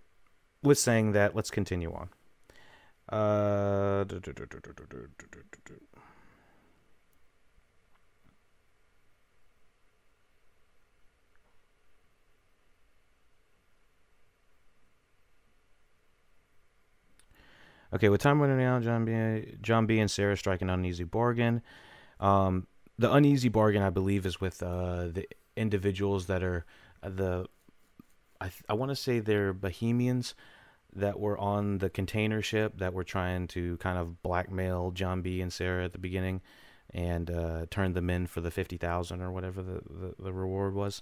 with 0.64 0.80
saying 0.80 1.12
that, 1.12 1.36
let's 1.36 1.52
continue 1.52 1.94
on. 1.94 2.10
Uh, 3.10 4.06
Okay, 17.94 18.10
with 18.10 18.22
time 18.22 18.40
running 18.42 18.64
out, 18.64 18.84
John 18.84 19.06
B, 19.06 19.58
John 19.62 19.86
B, 19.88 20.00
and 20.00 20.12
Sarah 20.12 20.38
strike 20.38 20.62
an 20.62 20.70
uneasy 20.70 21.06
bargain. 21.06 21.62
Um, 22.20 22.68
the 23.00 23.12
uneasy 23.12 23.50
bargain, 23.50 23.82
I 23.82 23.90
believe, 23.90 24.26
is 24.26 24.40
with 24.40 24.62
uh, 24.62 25.08
the 25.08 25.28
individuals 25.56 26.28
that 26.28 26.44
are 26.44 26.66
uh, 27.02 27.10
the. 27.10 27.46
I 28.42 28.46
th- 28.46 28.64
I 28.70 28.74
want 28.74 28.90
to 28.90 28.96
say 28.96 29.20
they're 29.20 29.54
Bohemians 29.54 30.36
that 30.96 31.20
were 31.20 31.38
on 31.38 31.80
the 31.80 31.90
container 31.90 32.42
ship 32.42 32.78
that 32.78 32.94
were 32.94 33.04
trying 33.04 33.48
to 33.48 33.78
kind 33.78 33.98
of 33.98 34.22
blackmail 34.22 34.92
John 34.92 35.22
B 35.22 35.42
and 35.42 35.52
Sarah 35.52 35.84
at 35.84 35.94
the 35.94 36.00
beginning, 36.00 36.42
and 36.94 37.32
uh, 37.32 37.66
turn 37.72 37.94
them 37.94 38.10
in 38.10 38.28
for 38.28 38.42
the 38.42 38.52
fifty 38.52 38.78
thousand 38.78 39.22
or 39.22 39.32
whatever 39.32 39.64
the, 39.64 39.82
the, 39.90 40.16
the 40.20 40.34
reward 40.34 40.76
was. 40.76 41.02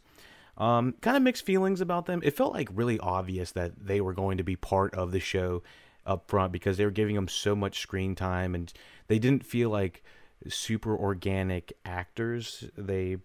Um, 0.57 0.95
kind 1.01 1.15
of 1.15 1.21
mixed 1.21 1.45
feelings 1.45 1.81
about 1.81 2.07
them. 2.07 2.21
It 2.23 2.35
felt 2.35 2.53
like 2.53 2.69
really 2.73 2.97
obvious 2.99 3.51
that 3.51 3.73
they 3.85 4.01
were 4.01 4.13
going 4.13 4.37
to 4.37 4.43
be 4.43 4.55
part 4.55 4.95
of 4.95 5.11
the 5.11 5.19
show 5.19 5.61
up 6.07 6.29
front 6.29 6.51
because 6.51 6.77
they 6.77 6.85
were 6.85 6.91
giving 6.91 7.15
them 7.15 7.27
so 7.27 7.55
much 7.55 7.79
screen 7.79 8.15
time 8.15 8.55
and 8.55 8.71
they 9.07 9.19
didn't 9.19 9.45
feel 9.45 9.69
like 9.69 10.03
super 10.47 10.95
organic 10.95 11.73
actors. 11.85 12.63
They 12.77 13.17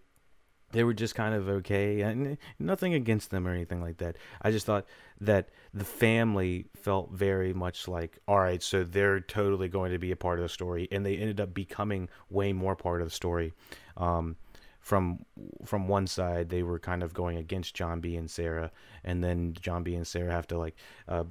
they 0.71 0.83
were 0.83 0.93
just 0.93 1.13
kind 1.13 1.35
of 1.35 1.47
okay 1.47 2.01
and 2.01 2.37
nothing 2.57 2.95
against 2.95 3.29
them 3.29 3.47
or 3.47 3.51
anything 3.51 3.79
like 3.79 3.97
that. 3.97 4.17
I 4.41 4.49
just 4.51 4.65
thought 4.65 4.85
that 5.21 5.49
the 5.71 5.85
family 5.85 6.65
felt 6.75 7.11
very 7.11 7.53
much 7.53 7.87
like 7.87 8.19
all 8.27 8.39
right, 8.39 8.61
so 8.61 8.83
they're 8.83 9.19
totally 9.19 9.69
going 9.69 9.91
to 9.91 9.99
be 9.99 10.11
a 10.11 10.15
part 10.15 10.39
of 10.39 10.43
the 10.43 10.49
story 10.49 10.87
and 10.91 11.05
they 11.05 11.15
ended 11.15 11.39
up 11.39 11.53
becoming 11.53 12.09
way 12.29 12.53
more 12.53 12.75
part 12.75 13.01
of 13.01 13.07
the 13.07 13.15
story. 13.15 13.53
Um, 13.95 14.35
from 14.79 15.25
from 15.63 15.87
one 15.87 16.05
side 16.07 16.49
they 16.49 16.61
were 16.61 16.77
kind 16.77 17.03
of 17.03 17.13
going 17.13 17.37
against 17.37 17.73
John 17.73 18.01
B 18.01 18.17
and 18.17 18.29
Sarah 18.29 18.69
and 19.05 19.23
then 19.23 19.53
John 19.53 19.83
B 19.83 19.95
and 19.95 20.05
Sarah 20.05 20.33
have 20.33 20.47
to 20.47 20.57
like 20.57 20.75
uh, 21.07 21.23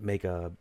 make 0.00 0.24
a 0.24 0.52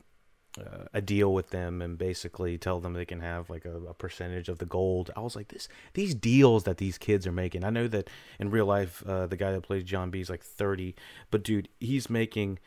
uh, 0.57 0.85
a 0.93 1.01
deal 1.01 1.33
with 1.33 1.49
them 1.49 1.81
and 1.81 1.97
basically 1.97 2.57
tell 2.57 2.79
them 2.79 2.93
they 2.93 3.05
can 3.05 3.19
have 3.19 3.49
like 3.49 3.65
a, 3.65 3.75
a, 3.75 3.93
percentage 3.93 4.47
of 4.47 4.57
the 4.57 4.65
gold. 4.65 5.11
I 5.15 5.19
was 5.19 5.35
like, 5.35 5.49
this 5.49 5.67
these 5.93 6.15
deals 6.15 6.63
that 6.63 6.77
these 6.77 6.97
kids 6.97 7.27
are 7.27 7.31
making. 7.31 7.63
I 7.65 7.69
know 7.69 7.87
that 7.89 8.09
in 8.39 8.49
real 8.49 8.65
life, 8.65 9.03
uh, 9.05 9.27
the 9.27 9.35
guy 9.35 9.51
that 9.51 9.63
plays 9.63 9.83
John 9.83 10.11
B 10.11 10.21
is 10.21 10.29
like 10.29 10.43
thirty, 10.43 10.95
but 11.29 11.43
dude, 11.43 11.67
he's 11.79 12.09
making 12.09 12.59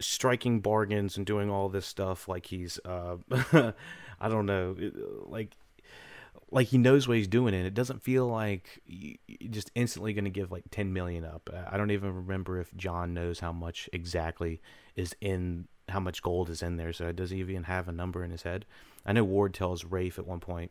striking 0.00 0.60
bargains 0.60 1.16
and 1.16 1.26
doing 1.26 1.50
all 1.50 1.68
this 1.68 1.86
stuff 1.86 2.26
like 2.26 2.46
he's 2.46 2.80
uh, 2.84 3.16
I 4.20 4.28
don't 4.28 4.46
know, 4.46 4.74
like 5.26 5.56
like 6.50 6.68
he 6.68 6.78
knows 6.78 7.08
what 7.08 7.16
he's 7.16 7.28
doing 7.28 7.54
and 7.54 7.66
it 7.66 7.74
doesn't 7.74 8.02
feel 8.02 8.26
like 8.26 8.80
you're 8.86 9.50
just 9.50 9.70
instantly 9.74 10.12
going 10.12 10.24
to 10.24 10.30
give 10.30 10.52
like 10.52 10.64
10 10.70 10.92
million 10.92 11.24
up. 11.24 11.50
I 11.70 11.76
don't 11.76 11.90
even 11.90 12.14
remember 12.14 12.60
if 12.60 12.74
john 12.76 13.14
knows 13.14 13.40
how 13.40 13.52
much 13.52 13.88
exactly 13.92 14.60
is 14.96 15.14
in 15.20 15.66
how 15.88 16.00
much 16.00 16.22
gold 16.22 16.48
is 16.50 16.62
in 16.62 16.76
there 16.76 16.92
so 16.92 17.12
does 17.12 17.30
he 17.30 17.38
even 17.40 17.64
have 17.64 17.88
a 17.88 17.92
number 17.92 18.24
in 18.24 18.30
his 18.30 18.42
head. 18.42 18.64
I 19.04 19.12
know 19.12 19.24
ward 19.24 19.54
tells 19.54 19.84
rafe 19.84 20.18
at 20.18 20.26
one 20.26 20.40
point 20.40 20.70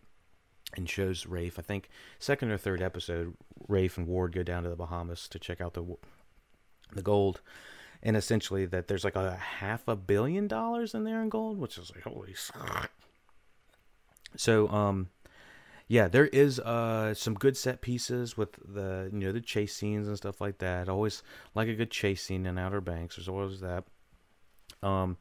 and 0.76 0.90
shows 0.90 1.26
rafe 1.26 1.60
i 1.60 1.62
think 1.62 1.90
second 2.20 2.50
or 2.52 2.58
third 2.58 2.82
episode 2.82 3.36
rafe 3.68 3.98
and 3.98 4.08
ward 4.08 4.34
go 4.34 4.44
down 4.44 4.64
to 4.64 4.70
the 4.70 4.76
bahamas 4.76 5.28
to 5.28 5.40
check 5.40 5.62
out 5.62 5.74
the 5.74 5.84
the 6.94 7.02
gold 7.02 7.42
and 8.02 8.18
essentially 8.18 8.66
that 8.66 8.88
there's 8.88 9.04
like 9.04 9.16
a 9.16 9.36
half 9.36 9.88
a 9.88 9.96
billion 9.96 10.48
dollars 10.48 10.94
in 10.94 11.04
there 11.04 11.22
in 11.22 11.30
gold 11.30 11.58
which 11.58 11.78
is 11.78 11.92
like 11.94 12.04
holy 12.04 12.34
so 14.36 14.68
um 14.70 15.10
yeah, 15.94 16.08
there 16.08 16.26
is 16.26 16.60
uh 16.60 17.14
some 17.14 17.36
good 17.36 17.56
set 17.56 17.82
pieces 17.82 18.36
with 18.36 18.54
the 18.54 19.12
you 19.14 19.20
know 19.20 19.32
the 19.32 19.40
chase 19.40 19.76
scenes 19.76 20.08
and 20.08 20.18
stuff 20.18 20.42
like 20.42 20.58
that. 20.58 20.90
always 20.90 21.22
like 21.54 21.68
a 21.68 21.76
good 21.76 21.92
chase 21.92 22.24
scene 22.24 22.48
in 22.48 22.58
Outer 22.58 22.82
Banks. 22.82 23.16
There's 23.16 23.30
always 23.30 23.60
that. 23.60 23.84
Um, 24.82 25.18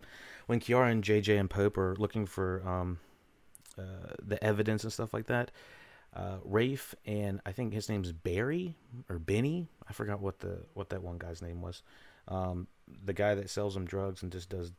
when 0.46 0.60
Kiara 0.60 0.90
and 0.90 1.04
JJ 1.04 1.38
and 1.38 1.50
Pope 1.50 1.76
are 1.76 1.94
looking 1.98 2.24
for 2.24 2.66
um 2.66 2.98
uh, 3.78 4.14
the 4.24 4.42
evidence 4.42 4.82
and 4.82 4.90
stuff 4.90 5.12
like 5.12 5.26
that, 5.26 5.50
uh, 6.16 6.38
Rafe 6.42 6.94
and 7.04 7.42
I 7.44 7.52
think 7.52 7.74
his 7.74 7.90
name's 7.90 8.10
Barry 8.10 8.74
or 9.10 9.18
Benny. 9.18 9.68
I 9.86 9.92
forgot 9.92 10.22
what 10.22 10.38
the 10.38 10.62
what 10.72 10.88
that 10.88 11.02
one 11.02 11.18
guy's 11.18 11.42
name 11.42 11.60
was. 11.60 11.82
Um, 12.28 12.66
the 13.04 13.12
guy 13.12 13.34
that 13.34 13.50
sells 13.50 13.74
them 13.74 13.84
drugs 13.84 14.22
and 14.22 14.32
just 14.32 14.48
does 14.48 14.72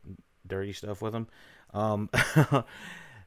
dirty 0.44 0.72
stuff 0.72 1.02
with 1.02 1.12
them. 1.12 1.28
Um, 1.72 2.10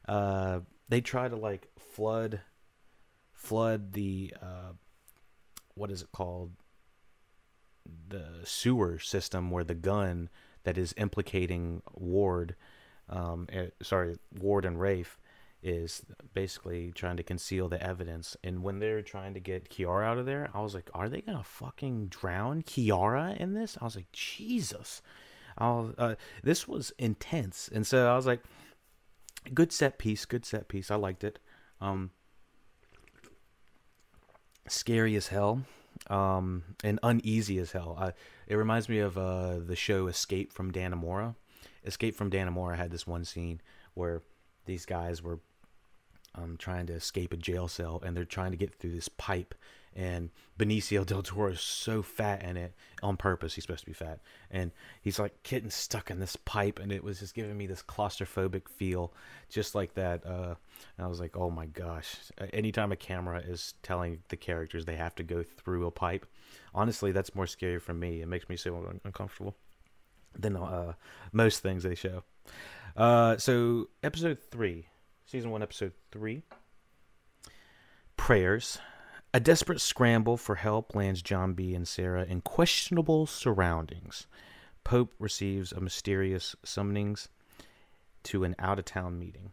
uh, 0.06 0.60
they 0.90 1.00
try 1.00 1.28
to 1.28 1.36
like 1.36 1.68
flood 1.78 2.40
flood 3.38 3.92
the 3.92 4.34
uh, 4.42 4.72
what 5.74 5.90
is 5.90 6.02
it 6.02 6.12
called 6.12 6.52
the 8.08 8.24
sewer 8.44 8.98
system 8.98 9.50
where 9.50 9.64
the 9.64 9.74
gun 9.74 10.28
that 10.64 10.76
is 10.76 10.92
implicating 10.98 11.80
Ward, 11.94 12.56
um, 13.08 13.46
er, 13.54 13.70
sorry 13.80 14.16
Ward 14.38 14.64
and 14.64 14.78
Rafe, 14.78 15.18
is 15.62 16.04
basically 16.34 16.92
trying 16.92 17.16
to 17.16 17.22
conceal 17.22 17.68
the 17.68 17.82
evidence. 17.82 18.36
And 18.42 18.62
when 18.62 18.80
they're 18.80 19.02
trying 19.02 19.34
to 19.34 19.40
get 19.40 19.70
Kiara 19.70 20.04
out 20.04 20.18
of 20.18 20.26
there, 20.26 20.50
I 20.52 20.60
was 20.60 20.74
like, 20.74 20.90
are 20.92 21.08
they 21.08 21.20
gonna 21.20 21.44
fucking 21.44 22.08
drown 22.08 22.62
Kiara 22.62 23.36
in 23.36 23.54
this? 23.54 23.78
I 23.80 23.84
was 23.84 23.96
like, 23.96 24.10
Jesus. 24.12 25.00
I 25.56 25.68
was, 25.70 25.94
uh, 25.96 26.14
this 26.42 26.68
was 26.68 26.92
intense, 26.98 27.70
and 27.72 27.86
so 27.86 28.10
I 28.10 28.16
was 28.16 28.26
like, 28.26 28.42
good 29.54 29.72
set 29.72 29.98
piece, 29.98 30.24
good 30.24 30.44
set 30.44 30.68
piece. 30.68 30.90
I 30.90 30.96
liked 30.96 31.24
it. 31.24 31.38
Um, 31.80 32.10
scary 34.68 35.16
as 35.16 35.28
hell, 35.28 35.62
um, 36.08 36.62
and 36.84 36.98
uneasy 37.02 37.58
as 37.58 37.72
hell. 37.72 37.96
I, 37.98 38.12
it 38.46 38.54
reminds 38.54 38.88
me 38.88 38.98
of 38.98 39.18
uh, 39.18 39.58
the 39.58 39.76
show 39.76 40.06
Escape 40.06 40.52
from 40.52 40.72
Dannemora. 40.72 41.34
Escape 41.84 42.14
from 42.14 42.30
Dannemora 42.30 42.76
had 42.76 42.90
this 42.90 43.06
one 43.06 43.24
scene 43.24 43.60
where 43.94 44.22
these 44.66 44.86
guys 44.86 45.22
were 45.22 45.40
um, 46.34 46.56
trying 46.58 46.86
to 46.86 46.92
escape 46.92 47.32
a 47.32 47.36
jail 47.36 47.68
cell, 47.68 48.02
and 48.04 48.16
they're 48.16 48.24
trying 48.24 48.50
to 48.50 48.56
get 48.56 48.74
through 48.74 48.94
this 48.94 49.08
pipe 49.08 49.54
and 49.94 50.30
Benicio 50.58 51.04
del 51.04 51.22
Toro 51.22 51.52
is 51.52 51.60
so 51.60 52.02
fat 52.02 52.42
in 52.42 52.56
it 52.56 52.74
on 53.02 53.16
purpose. 53.16 53.54
He's 53.54 53.64
supposed 53.64 53.84
to 53.84 53.86
be 53.86 53.92
fat, 53.92 54.20
and 54.50 54.70
he's 55.02 55.18
like 55.18 55.42
getting 55.42 55.70
stuck 55.70 56.10
in 56.10 56.20
this 56.20 56.36
pipe, 56.36 56.78
and 56.78 56.92
it 56.92 57.02
was 57.02 57.20
just 57.20 57.34
giving 57.34 57.56
me 57.56 57.66
this 57.66 57.82
claustrophobic 57.82 58.68
feel, 58.68 59.12
just 59.48 59.74
like 59.74 59.94
that. 59.94 60.24
Uh, 60.26 60.54
and 60.96 61.04
I 61.04 61.06
was 61.06 61.20
like, 61.20 61.36
oh 61.36 61.50
my 61.50 61.66
gosh! 61.66 62.16
Anytime 62.52 62.92
a 62.92 62.96
camera 62.96 63.40
is 63.40 63.74
telling 63.82 64.18
the 64.28 64.36
characters 64.36 64.84
they 64.84 64.96
have 64.96 65.14
to 65.16 65.22
go 65.22 65.42
through 65.42 65.86
a 65.86 65.90
pipe, 65.90 66.26
honestly, 66.74 67.12
that's 67.12 67.34
more 67.34 67.46
scary 67.46 67.78
for 67.78 67.94
me. 67.94 68.22
It 68.22 68.28
makes 68.28 68.48
me 68.48 68.56
so 68.56 68.76
un- 68.76 69.00
uncomfortable 69.04 69.56
than 70.38 70.56
uh, 70.56 70.94
most 71.32 71.62
things 71.62 71.82
they 71.82 71.94
show. 71.94 72.22
Uh, 72.96 73.36
so 73.36 73.88
episode 74.02 74.38
three, 74.50 74.86
season 75.26 75.50
one, 75.50 75.62
episode 75.62 75.92
three. 76.10 76.42
Prayers. 78.16 78.78
A 79.38 79.40
desperate 79.40 79.80
scramble 79.80 80.36
for 80.36 80.56
help 80.56 80.96
lands 80.96 81.22
John 81.22 81.52
B. 81.52 81.72
and 81.72 81.86
Sarah 81.86 82.24
in 82.24 82.40
questionable 82.40 83.24
surroundings. 83.24 84.26
Pope 84.82 85.14
receives 85.20 85.70
a 85.70 85.80
mysterious 85.80 86.56
summonings 86.66 87.28
to 88.24 88.42
an 88.42 88.56
out 88.58 88.80
of 88.80 88.84
town 88.84 89.16
meeting. 89.16 89.52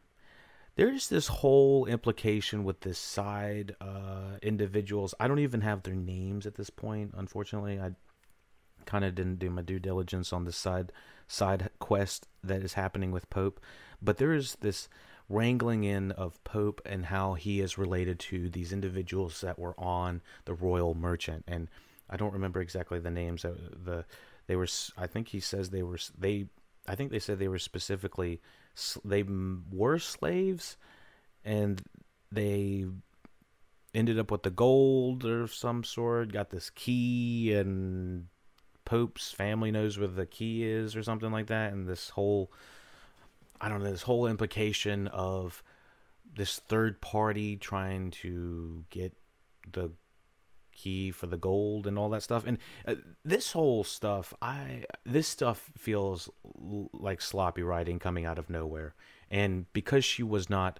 There's 0.73 1.09
this 1.09 1.27
whole 1.27 1.85
implication 1.85 2.63
with 2.63 2.79
this 2.79 2.97
side 2.97 3.75
uh, 3.79 4.39
individuals. 4.41 5.13
I 5.19 5.27
don't 5.27 5.37
even 5.37 5.61
have 5.61 5.83
their 5.83 5.93
names 5.93 6.47
at 6.47 6.55
this 6.55 6.71
point, 6.71 7.13
unfortunately. 7.15 7.79
I 7.79 7.91
kind 8.87 9.05
of 9.05 9.13
didn't 9.13 9.37
do 9.37 9.51
my 9.51 9.61
due 9.61 9.77
diligence 9.77 10.33
on 10.33 10.45
the 10.45 10.51
side 10.51 10.91
side 11.27 11.69
quest 11.77 12.27
that 12.43 12.63
is 12.63 12.73
happening 12.73 13.11
with 13.11 13.29
Pope, 13.29 13.59
but 14.01 14.17
there 14.17 14.33
is 14.33 14.57
this 14.61 14.89
wrangling 15.29 15.83
in 15.83 16.11
of 16.11 16.43
Pope 16.43 16.81
and 16.85 17.05
how 17.05 17.33
he 17.33 17.59
is 17.59 17.77
related 17.77 18.19
to 18.19 18.49
these 18.49 18.71
individuals 18.71 19.41
that 19.41 19.57
were 19.57 19.79
on 19.79 20.21
the 20.45 20.53
Royal 20.53 20.93
Merchant, 20.93 21.43
and 21.47 21.67
I 22.09 22.17
don't 22.17 22.33
remember 22.33 22.61
exactly 22.61 22.99
the 22.99 23.11
names. 23.11 23.41
The 23.43 24.05
they 24.47 24.55
were, 24.55 24.67
I 24.97 25.07
think 25.07 25.29
he 25.29 25.39
says 25.39 25.69
they 25.69 25.83
were 25.83 25.97
they, 26.17 26.47
I 26.87 26.95
think 26.95 27.11
they 27.11 27.19
said 27.19 27.39
they 27.39 27.47
were 27.47 27.59
specifically 27.59 28.41
they 29.03 29.23
were 29.71 29.99
slaves, 29.99 30.77
and 31.43 31.81
they 32.31 32.85
ended 33.93 34.19
up 34.19 34.29
with 34.29 34.43
the 34.43 34.51
gold 34.51 35.25
or 35.25 35.47
some 35.47 35.83
sort. 35.83 36.31
Got 36.31 36.51
this 36.51 36.69
key, 36.69 37.53
and 37.53 38.27
Pope's 38.83 39.31
family 39.31 39.71
knows 39.71 39.97
where 39.97 40.07
the 40.07 40.27
key 40.27 40.63
is 40.63 40.95
or 40.95 41.01
something 41.01 41.31
like 41.31 41.47
that, 41.47 41.73
and 41.73 41.87
this 41.87 42.09
whole 42.09 42.51
I 43.61 43.69
don't 43.69 43.83
know, 43.83 43.91
this 43.91 44.03
whole 44.03 44.27
implication 44.27 45.07
of 45.07 45.63
this 46.35 46.59
third 46.59 47.01
party 47.01 47.55
trying 47.55 48.11
to 48.11 48.83
get 48.89 49.13
the 49.71 49.91
key 50.71 51.09
for 51.09 51.27
the 51.27 51.37
gold 51.37 51.87
and 51.87 51.97
all 51.97 52.09
that 52.09 52.23
stuff. 52.23 52.45
And 52.45 52.57
uh, 52.85 52.95
this 53.23 53.53
whole 53.53 53.83
stuff 53.83 54.33
i 54.41 54.83
this 55.05 55.27
stuff 55.27 55.71
feels 55.77 56.29
l- 56.43 56.89
like 56.93 57.21
sloppy 57.21 57.63
writing 57.63 57.97
coming 57.97 58.25
out 58.25 58.37
of 58.37 58.49
nowhere. 58.49 58.93
And 59.31 59.71
because 59.73 60.03
she 60.03 60.21
was 60.21 60.49
not 60.49 60.79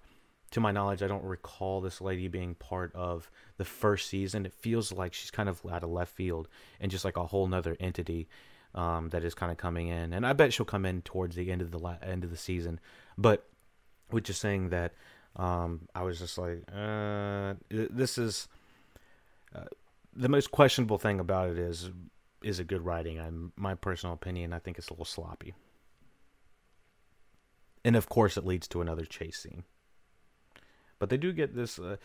to 0.52 0.60
my 0.60 0.70
knowledge 0.70 1.02
i 1.02 1.08
don't 1.08 1.24
recall 1.24 1.80
this 1.80 2.00
lady 2.00 2.28
being 2.28 2.54
part 2.54 2.94
of 2.94 3.30
the 3.56 3.64
first 3.64 4.08
season. 4.08 4.46
It 4.46 4.52
feels 4.52 4.92
like 4.92 5.14
she's 5.14 5.30
kind 5.30 5.48
of 5.48 5.64
out 5.70 5.82
of 5.82 5.90
left 5.90 6.14
field 6.14 6.48
and 6.78 6.90
just 6.90 7.04
like 7.04 7.16
a 7.16 7.26
whole 7.26 7.46
nother 7.46 7.76
entity 7.80 8.28
um, 8.76 9.08
that 9.08 9.24
is 9.24 9.34
kind 9.34 9.50
of 9.50 9.58
coming 9.58 9.88
in, 9.88 10.12
and 10.12 10.26
I 10.26 10.34
bet 10.34 10.52
she'll 10.52 10.66
come 10.66 10.84
in 10.84 11.02
towards 11.02 11.34
the 11.34 11.50
end 11.50 11.62
of 11.62 11.70
the 11.70 11.78
la- 11.78 11.96
end 12.02 12.22
of 12.24 12.30
the 12.30 12.36
season. 12.36 12.78
But 13.16 13.48
with 14.10 14.24
just 14.24 14.40
saying 14.40 14.68
that, 14.68 14.92
um, 15.34 15.88
I 15.94 16.02
was 16.02 16.18
just 16.18 16.38
like, 16.38 16.62
uh, 16.72 17.54
this 17.70 18.18
is 18.18 18.48
uh, 19.54 19.64
the 20.14 20.28
most 20.28 20.50
questionable 20.50 20.98
thing 20.98 21.18
about 21.18 21.50
it 21.50 21.58
is 21.58 21.90
is 22.42 22.60
it 22.60 22.66
good 22.66 22.84
writing? 22.84 23.18
I'm 23.18 23.52
my 23.56 23.74
personal 23.74 24.12
opinion. 24.12 24.52
I 24.52 24.58
think 24.58 24.78
it's 24.78 24.88
a 24.88 24.92
little 24.92 25.06
sloppy, 25.06 25.54
and 27.84 27.96
of 27.96 28.08
course, 28.08 28.36
it 28.36 28.44
leads 28.44 28.68
to 28.68 28.82
another 28.82 29.06
chase 29.06 29.38
scene. 29.38 29.64
But 30.98 31.10
they 31.10 31.16
do 31.16 31.32
get 31.32 31.54
this. 31.54 31.78
Uh, 31.78 31.96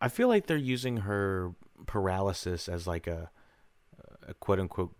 I 0.00 0.08
feel 0.08 0.28
like 0.28 0.46
they're 0.46 0.56
using 0.56 0.98
her 0.98 1.52
paralysis 1.86 2.68
as 2.68 2.86
like 2.86 3.06
a, 3.06 3.30
a 4.26 4.34
quote 4.34 4.60
unquote 4.60 4.94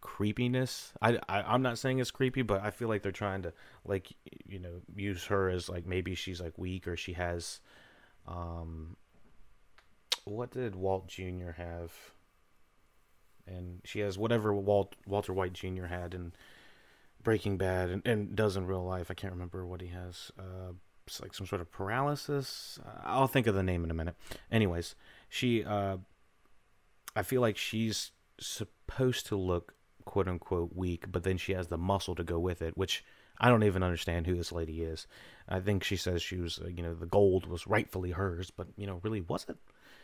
creepiness. 0.00 0.92
I, 1.00 1.18
I 1.28 1.54
am 1.54 1.62
not 1.62 1.78
saying 1.78 1.98
it's 1.98 2.10
creepy, 2.10 2.42
but 2.42 2.62
I 2.62 2.70
feel 2.70 2.88
like 2.88 3.02
they're 3.02 3.12
trying 3.12 3.42
to 3.42 3.52
like 3.84 4.12
you 4.46 4.58
know 4.58 4.80
use 4.94 5.24
her 5.26 5.48
as 5.48 5.68
like 5.68 5.86
maybe 5.86 6.14
she's 6.14 6.40
like 6.40 6.56
weak 6.58 6.86
or 6.86 6.96
she 6.96 7.12
has 7.14 7.60
um 8.26 8.96
what 10.24 10.50
did 10.50 10.76
Walt 10.76 11.08
Jr. 11.08 11.52
have? 11.56 11.92
And 13.46 13.80
she 13.84 14.00
has 14.00 14.18
whatever 14.18 14.54
Walt 14.54 14.94
Walter 15.06 15.32
White 15.32 15.54
Jr. 15.54 15.86
had 15.86 16.14
in 16.14 16.32
Breaking 17.22 17.56
Bad 17.56 17.90
and, 17.90 18.06
and 18.06 18.36
does 18.36 18.56
in 18.56 18.66
real 18.66 18.84
life. 18.84 19.10
I 19.10 19.14
can't 19.14 19.32
remember 19.32 19.66
what 19.66 19.80
he 19.80 19.88
has. 19.88 20.30
Uh, 20.38 20.72
it's 21.06 21.20
like 21.22 21.34
some 21.34 21.46
sort 21.46 21.62
of 21.62 21.72
paralysis. 21.72 22.78
I'll 23.02 23.26
think 23.26 23.46
of 23.46 23.54
the 23.54 23.62
name 23.62 23.84
in 23.84 23.90
a 23.90 23.94
minute. 23.94 24.16
Anyways, 24.52 24.94
she 25.30 25.64
uh, 25.64 25.96
I 27.16 27.22
feel 27.22 27.40
like 27.40 27.56
she's 27.56 28.12
supposed 28.38 29.26
to 29.26 29.36
look 29.36 29.74
quote 30.08 30.26
unquote 30.26 30.74
weak, 30.74 31.04
but 31.12 31.22
then 31.22 31.36
she 31.36 31.52
has 31.52 31.68
the 31.68 31.76
muscle 31.76 32.14
to 32.14 32.24
go 32.24 32.38
with 32.38 32.62
it, 32.62 32.76
which 32.78 33.04
I 33.38 33.50
don't 33.50 33.62
even 33.62 33.82
understand 33.82 34.26
who 34.26 34.34
this 34.34 34.50
lady 34.50 34.80
is. 34.80 35.06
I 35.46 35.60
think 35.60 35.84
she 35.84 35.96
says 35.96 36.22
she 36.22 36.38
was, 36.38 36.58
uh, 36.58 36.68
you 36.68 36.82
know, 36.82 36.94
the 36.94 37.04
gold 37.04 37.46
was 37.46 37.66
rightfully 37.66 38.12
hers, 38.12 38.50
but 38.50 38.68
you 38.78 38.86
know, 38.86 39.00
really 39.02 39.20
was 39.20 39.44
it? 39.50 39.58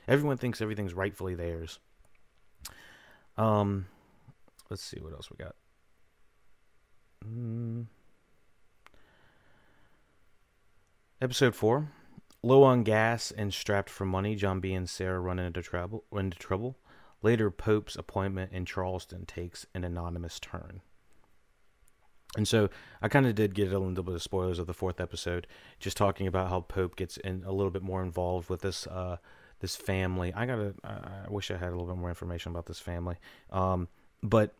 Everyone 0.06 0.36
thinks 0.36 0.60
everything's 0.60 0.92
rightfully 0.92 1.34
theirs. 1.34 1.78
Um, 3.38 3.86
let's 4.68 4.84
see 4.84 5.00
what 5.00 5.14
else 5.14 5.30
we 5.30 5.42
got. 5.42 5.56
Mm. 7.26 7.86
Episode 11.22 11.54
four. 11.54 11.90
Low 12.42 12.62
on 12.62 12.82
gas 12.82 13.30
and 13.30 13.54
strapped 13.54 13.88
for 13.88 14.04
money, 14.04 14.36
John 14.36 14.60
B 14.60 14.74
and 14.74 14.88
Sarah 14.88 15.18
run 15.18 15.38
into 15.38 15.62
trouble. 15.62 16.04
Into 16.12 16.38
trouble. 16.38 16.76
Later, 17.24 17.50
Pope's 17.50 17.96
appointment 17.96 18.52
in 18.52 18.66
Charleston 18.66 19.24
takes 19.24 19.64
an 19.72 19.82
anonymous 19.82 20.38
turn. 20.38 20.82
And 22.36 22.46
so 22.46 22.68
I 23.00 23.08
kind 23.08 23.24
of 23.24 23.34
did 23.34 23.54
get 23.54 23.72
a 23.72 23.78
little 23.78 24.04
bit 24.04 24.14
of 24.14 24.22
spoilers 24.22 24.58
of 24.58 24.66
the 24.66 24.74
fourth 24.74 25.00
episode, 25.00 25.46
just 25.80 25.96
talking 25.96 26.26
about 26.26 26.50
how 26.50 26.60
Pope 26.60 26.96
gets 26.96 27.16
in 27.16 27.42
a 27.46 27.52
little 27.52 27.70
bit 27.70 27.82
more 27.82 28.02
involved 28.02 28.50
with 28.50 28.60
this 28.60 28.86
uh, 28.86 29.16
this 29.60 29.74
family. 29.74 30.34
I 30.34 30.44
gotta, 30.44 30.74
I 30.84 31.30
wish 31.30 31.50
I 31.50 31.56
had 31.56 31.68
a 31.68 31.70
little 31.70 31.86
bit 31.86 31.96
more 31.96 32.10
information 32.10 32.52
about 32.52 32.66
this 32.66 32.78
family. 32.78 33.16
Um, 33.50 33.88
but 34.22 34.54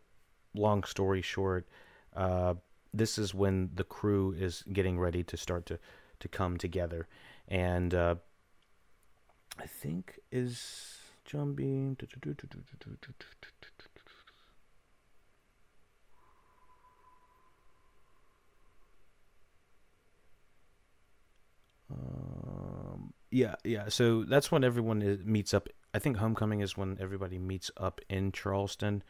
long 0.55 0.83
story 0.85 1.21
short, 1.21 1.67
uh, 2.15 2.55
this 2.91 3.19
is 3.19 3.35
when 3.35 3.69
the 3.75 3.83
crew 3.83 4.33
is 4.35 4.63
getting 4.73 4.97
ready 4.97 5.21
to 5.23 5.37
start 5.37 5.67
to 5.67 5.77
to 6.19 6.27
come 6.27 6.57
together, 6.57 7.07
and 7.47 7.93
uh, 7.93 8.15
I 9.59 9.67
think 9.67 10.19
is 10.31 11.04
John 11.25 11.53
Beam. 11.53 11.97
Um, 21.91 23.13
yeah, 23.31 23.55
yeah. 23.63 23.89
So 23.89 24.23
that's 24.23 24.51
when 24.51 24.63
everyone 24.63 25.01
is, 25.01 25.23
meets 25.23 25.53
up. 25.53 25.67
I 25.93 25.99
think 25.99 26.17
homecoming 26.17 26.61
is 26.61 26.77
when 26.77 26.97
everybody 26.99 27.37
meets 27.39 27.71
up 27.77 28.01
in 28.09 28.31
Charleston. 28.31 29.03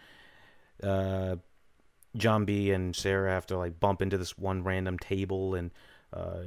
Uh, 0.82 1.38
John 2.16 2.46
B 2.46 2.72
and 2.72 2.96
Sarah 2.96 3.32
have 3.32 3.46
to 3.48 3.58
like 3.58 3.80
bump 3.80 4.02
into 4.02 4.18
this 4.18 4.38
one 4.38 4.64
random 4.64 4.98
table 4.98 5.56
and 5.56 5.72
uh, 6.14 6.40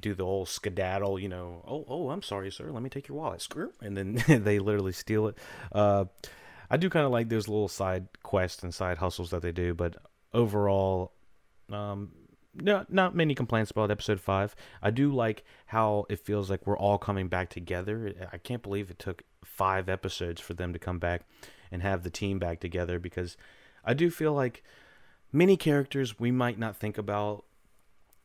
do 0.00 0.14
the 0.14 0.24
whole 0.24 0.46
skedaddle, 0.46 1.18
you 1.18 1.28
know, 1.28 1.62
oh, 1.66 1.84
oh, 1.88 2.10
I'm 2.10 2.22
sorry, 2.22 2.50
sir, 2.50 2.70
let 2.70 2.82
me 2.82 2.90
take 2.90 3.08
your 3.08 3.18
wallet, 3.18 3.42
screw, 3.42 3.72
and 3.80 3.96
then 3.96 4.14
they 4.44 4.58
literally 4.58 4.92
steal 4.92 5.28
it. 5.28 5.38
Uh, 5.72 6.06
I 6.70 6.76
do 6.76 6.88
kind 6.88 7.06
of 7.06 7.12
like 7.12 7.28
those 7.28 7.48
little 7.48 7.68
side 7.68 8.08
quests 8.22 8.62
and 8.62 8.74
side 8.74 8.98
hustles 8.98 9.30
that 9.30 9.42
they 9.42 9.52
do, 9.52 9.74
but 9.74 9.96
overall, 10.32 11.12
um, 11.70 12.12
no, 12.54 12.84
not 12.88 13.14
many 13.14 13.34
complaints 13.34 13.70
about 13.70 13.90
episode 13.90 14.20
five. 14.20 14.54
I 14.82 14.90
do 14.90 15.12
like 15.12 15.44
how 15.66 16.06
it 16.08 16.20
feels 16.20 16.50
like 16.50 16.66
we're 16.66 16.78
all 16.78 16.98
coming 16.98 17.28
back 17.28 17.50
together. 17.50 18.28
I 18.32 18.38
can't 18.38 18.62
believe 18.62 18.90
it 18.90 18.98
took 18.98 19.24
five 19.44 19.88
episodes 19.88 20.40
for 20.40 20.54
them 20.54 20.72
to 20.72 20.78
come 20.78 20.98
back 20.98 21.22
and 21.70 21.82
have 21.82 22.02
the 22.02 22.10
team 22.10 22.38
back 22.38 22.60
together 22.60 22.98
because 22.98 23.36
I 23.84 23.94
do 23.94 24.08
feel 24.08 24.32
like 24.32 24.62
many 25.32 25.56
characters 25.56 26.18
we 26.18 26.30
might 26.30 26.58
not 26.58 26.76
think 26.76 26.96
about 26.96 27.44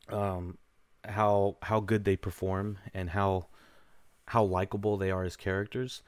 um, 0.08 0.58
how 1.04 1.56
how 1.62 1.80
good 1.80 2.04
they 2.04 2.16
perform 2.16 2.78
and 2.94 3.10
how 3.10 3.46
how 4.26 4.44
likable 4.44 4.96
they 4.96 5.10
are 5.10 5.24
as 5.24 5.36
characters. 5.36 6.02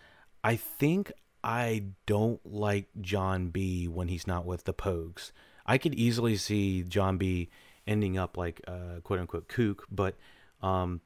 I 0.45 0.57
think 0.57 1.13
I 1.43 1.87
don't 2.07 2.41
like 2.45 2.89
John 3.01 3.49
B 3.49 3.89
when 3.89 4.09
he's 4.09 4.27
not 4.27 4.47
with 4.47 4.65
the 4.65 4.75
Pogues. 4.75 5.33
I 5.67 5.79
could 5.79 5.95
easily 5.95 6.37
see 6.37 6.83
John 6.83 7.17
B 7.19 7.49
ending 7.87 8.17
up 8.17 8.37
like 8.37 8.61
uh, 8.67 9.01
quote 9.03 9.21
unquote 9.21 9.49
kook, 9.49 9.87
but 9.91 10.17
um, 10.63 11.01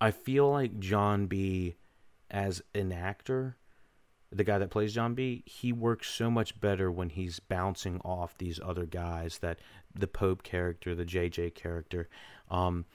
I 0.00 0.10
feel 0.10 0.50
like 0.50 0.78
John 0.78 1.26
B 1.26 1.74
as 2.30 2.62
an 2.74 2.92
actor, 2.92 3.56
the 4.30 4.44
guy 4.44 4.58
that 4.58 4.70
plays 4.70 4.94
John 4.94 5.14
B, 5.14 5.42
he 5.46 5.72
works 5.72 6.10
so 6.10 6.30
much 6.30 6.60
better 6.60 6.90
when 6.90 7.10
he's 7.10 7.38
bouncing 7.40 8.00
off 8.04 8.36
these 8.38 8.60
other 8.64 8.86
guys 8.86 9.38
that 9.38 9.58
the 9.94 10.08
Pope 10.08 10.42
character, 10.42 10.94
the 10.94 11.04
JJ 11.04 11.54
character. 11.54 12.08
Um, 12.54 12.86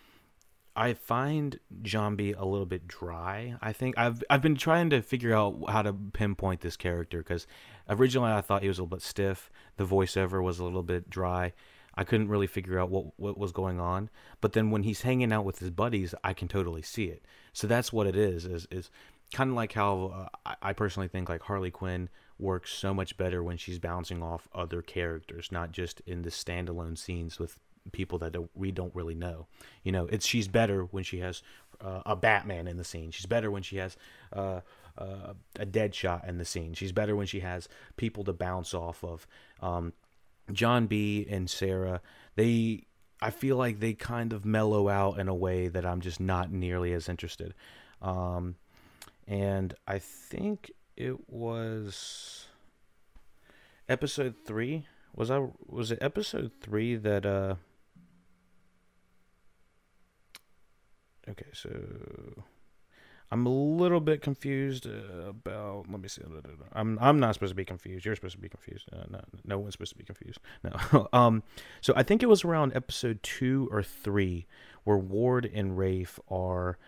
I 0.76 0.94
find 0.94 1.60
John 1.82 2.14
a 2.20 2.46
little 2.46 2.66
bit 2.66 2.88
dry. 2.88 3.56
I 3.62 3.74
think 3.74 3.98
I've 3.98 4.24
I've 4.30 4.42
been 4.42 4.56
trying 4.56 4.90
to 4.92 5.02
figure 5.02 5.36
out 5.36 5.62
how 5.68 5.82
to 5.82 5.92
pinpoint 5.92 6.62
this 6.62 6.78
character 6.78 7.18
because 7.18 7.48
originally 7.90 8.32
I 8.32 8.40
thought 8.40 8.62
he 8.62 8.70
was 8.70 8.80
a 8.80 8.84
little 8.84 8.96
bit 8.96 9.02
stiff. 9.02 9.52
The 9.76 9.86
voiceover 9.86 10.42
was 10.42 10.60
a 10.60 10.64
little 10.64 10.84
bit 10.84 11.10
dry. 11.10 11.54
I 11.96 12.06
couldn't 12.06 12.30
really 12.30 12.48
figure 12.48 12.80
out 12.80 12.90
what 12.90 13.20
what 13.20 13.38
was 13.38 13.52
going 13.52 13.82
on. 13.82 14.10
But 14.40 14.54
then 14.54 14.72
when 14.72 14.84
he's 14.84 15.02
hanging 15.02 15.34
out 15.34 15.44
with 15.44 15.60
his 15.60 15.72
buddies, 15.72 16.16
I 16.24 16.34
can 16.34 16.48
totally 16.48 16.84
see 16.84 17.06
it. 17.06 17.26
So 17.52 17.68
that's 17.68 17.92
what 17.92 18.08
it 18.08 18.16
is. 18.16 18.46
Is 18.46 18.66
is 18.72 18.90
kind 19.34 19.50
of 19.50 19.58
like 19.58 19.74
how 19.74 20.30
uh, 20.46 20.56
I 20.62 20.72
personally 20.72 21.10
think 21.10 21.28
like 21.28 21.42
Harley 21.42 21.72
Quinn 21.72 22.08
works 22.38 22.72
so 22.72 22.94
much 22.94 23.18
better 23.18 23.44
when 23.44 23.58
she's 23.58 23.80
bouncing 23.80 24.24
off 24.24 24.48
other 24.56 24.82
characters, 24.82 25.52
not 25.52 25.74
just 25.74 26.02
in 26.06 26.22
the 26.22 26.30
standalone 26.30 26.98
scenes 26.98 27.38
with 27.38 27.60
people 27.92 28.20
that 28.20 28.36
we 28.56 28.72
don't 28.72 28.94
really 28.96 29.16
know. 29.16 29.48
You 29.84 29.92
know, 29.92 30.06
it's 30.08 30.26
she's 30.26 30.48
better 30.48 30.84
when 30.84 31.04
she 31.04 31.20
has 31.20 31.42
uh, 31.82 32.02
a 32.06 32.16
Batman 32.16 32.68
in 32.68 32.78
the 32.78 32.84
scene. 32.84 33.12
She's 33.12 33.26
better 33.26 33.50
when 33.50 33.64
she 33.64 33.78
has 33.78 33.98
uh, 34.34 34.62
uh, 34.98 35.34
a 35.58 35.66
Deadshot 35.66 36.28
in 36.28 36.38
the 36.38 36.46
scene. 36.46 36.74
She's 36.74 36.92
better 36.92 37.16
when 37.16 37.28
she 37.28 37.40
has 37.40 37.68
people 37.98 38.24
to 38.26 38.34
bounce 38.34 38.74
off 38.74 39.04
of. 39.04 39.26
Um, 39.62 39.94
John 40.52 40.88
B 40.88 41.26
and 41.30 41.50
Sarah, 41.50 42.02
they 42.36 42.84
I 43.22 43.32
feel 43.32 43.58
like 43.58 43.80
they 43.80 43.94
kind 43.94 44.34
of 44.34 44.46
mellow 44.46 44.88
out 44.90 45.20
in 45.20 45.28
a 45.28 45.36
way 45.36 45.68
that 45.68 45.86
I'm 45.86 46.02
just 46.02 46.20
not 46.20 46.52
nearly 46.52 46.94
as 46.94 47.10
interested. 47.10 47.54
Um, 48.02 48.56
and 49.28 49.74
I 49.86 50.00
think 50.00 50.72
it 50.96 51.30
was 51.30 52.48
episode 53.88 54.36
three. 54.46 54.88
Was 55.16 55.30
I 55.30 55.48
was 55.66 55.92
it 55.92 56.00
episode 56.02 56.52
three 56.62 56.96
that 56.96 57.26
uh 57.26 57.56
Okay, 61.30 61.46
so 61.54 61.70
I'm 63.32 63.46
a 63.46 63.50
little 63.50 64.00
bit 64.00 64.22
confused 64.22 64.88
about. 64.88 65.86
Let 65.90 66.02
me 66.02 66.08
see. 66.08 66.22
I'm 66.74 66.98
I'm 67.00 67.20
not 67.20 67.36
supposed 67.36 67.52
to 67.52 67.56
be 67.56 67.66
confused. 67.66 68.06
You're 68.06 68.16
supposed 68.16 68.36
to 68.36 68.42
be 68.42 68.50
confused. 68.50 68.90
Uh, 68.92 69.04
no, 69.10 69.22
no 69.46 69.60
one's 69.60 69.74
supposed 69.74 69.92
to 69.92 69.98
be 69.98 70.04
confused. 70.04 70.40
No. 70.64 71.08
um. 71.14 71.44
So 71.82 71.94
I 71.96 72.04
think 72.04 72.24
it 72.24 72.28
was 72.28 72.44
around 72.44 72.76
episode 72.76 73.22
two 73.22 73.70
or 73.72 73.84
three 73.84 74.48
where 74.84 74.98
Ward 74.98 75.50
and 75.54 75.78
Rafe 75.78 76.20
are 76.30 76.80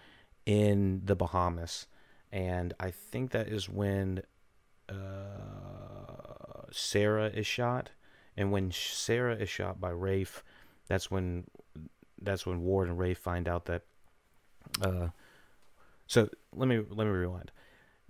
in 0.45 1.01
the 1.05 1.15
Bahamas, 1.15 1.85
and 2.31 2.73
I 2.79 2.89
think 2.89 3.31
that 3.31 3.47
is 3.47 3.69
when 3.69 4.23
uh, 4.89 4.95
Sarah 6.71 7.27
is 7.27 7.45
shot, 7.45 7.91
and 8.35 8.51
when 8.51 8.71
Sarah 8.71 9.35
is 9.35 9.49
shot 9.49 9.79
by 9.79 9.89
Rafe, 9.89 10.43
that's 10.87 11.11
when 11.11 11.45
that's 12.19 12.47
when 12.47 12.61
Ward 12.63 12.87
and 12.87 12.97
Rafe 12.97 13.19
find 13.19 13.47
out 13.47 13.65
that 13.65 13.83
uh, 14.81 15.07
so 16.07 16.29
let 16.55 16.67
me 16.67 16.77
let 16.89 17.05
me 17.05 17.11
rewind. 17.11 17.51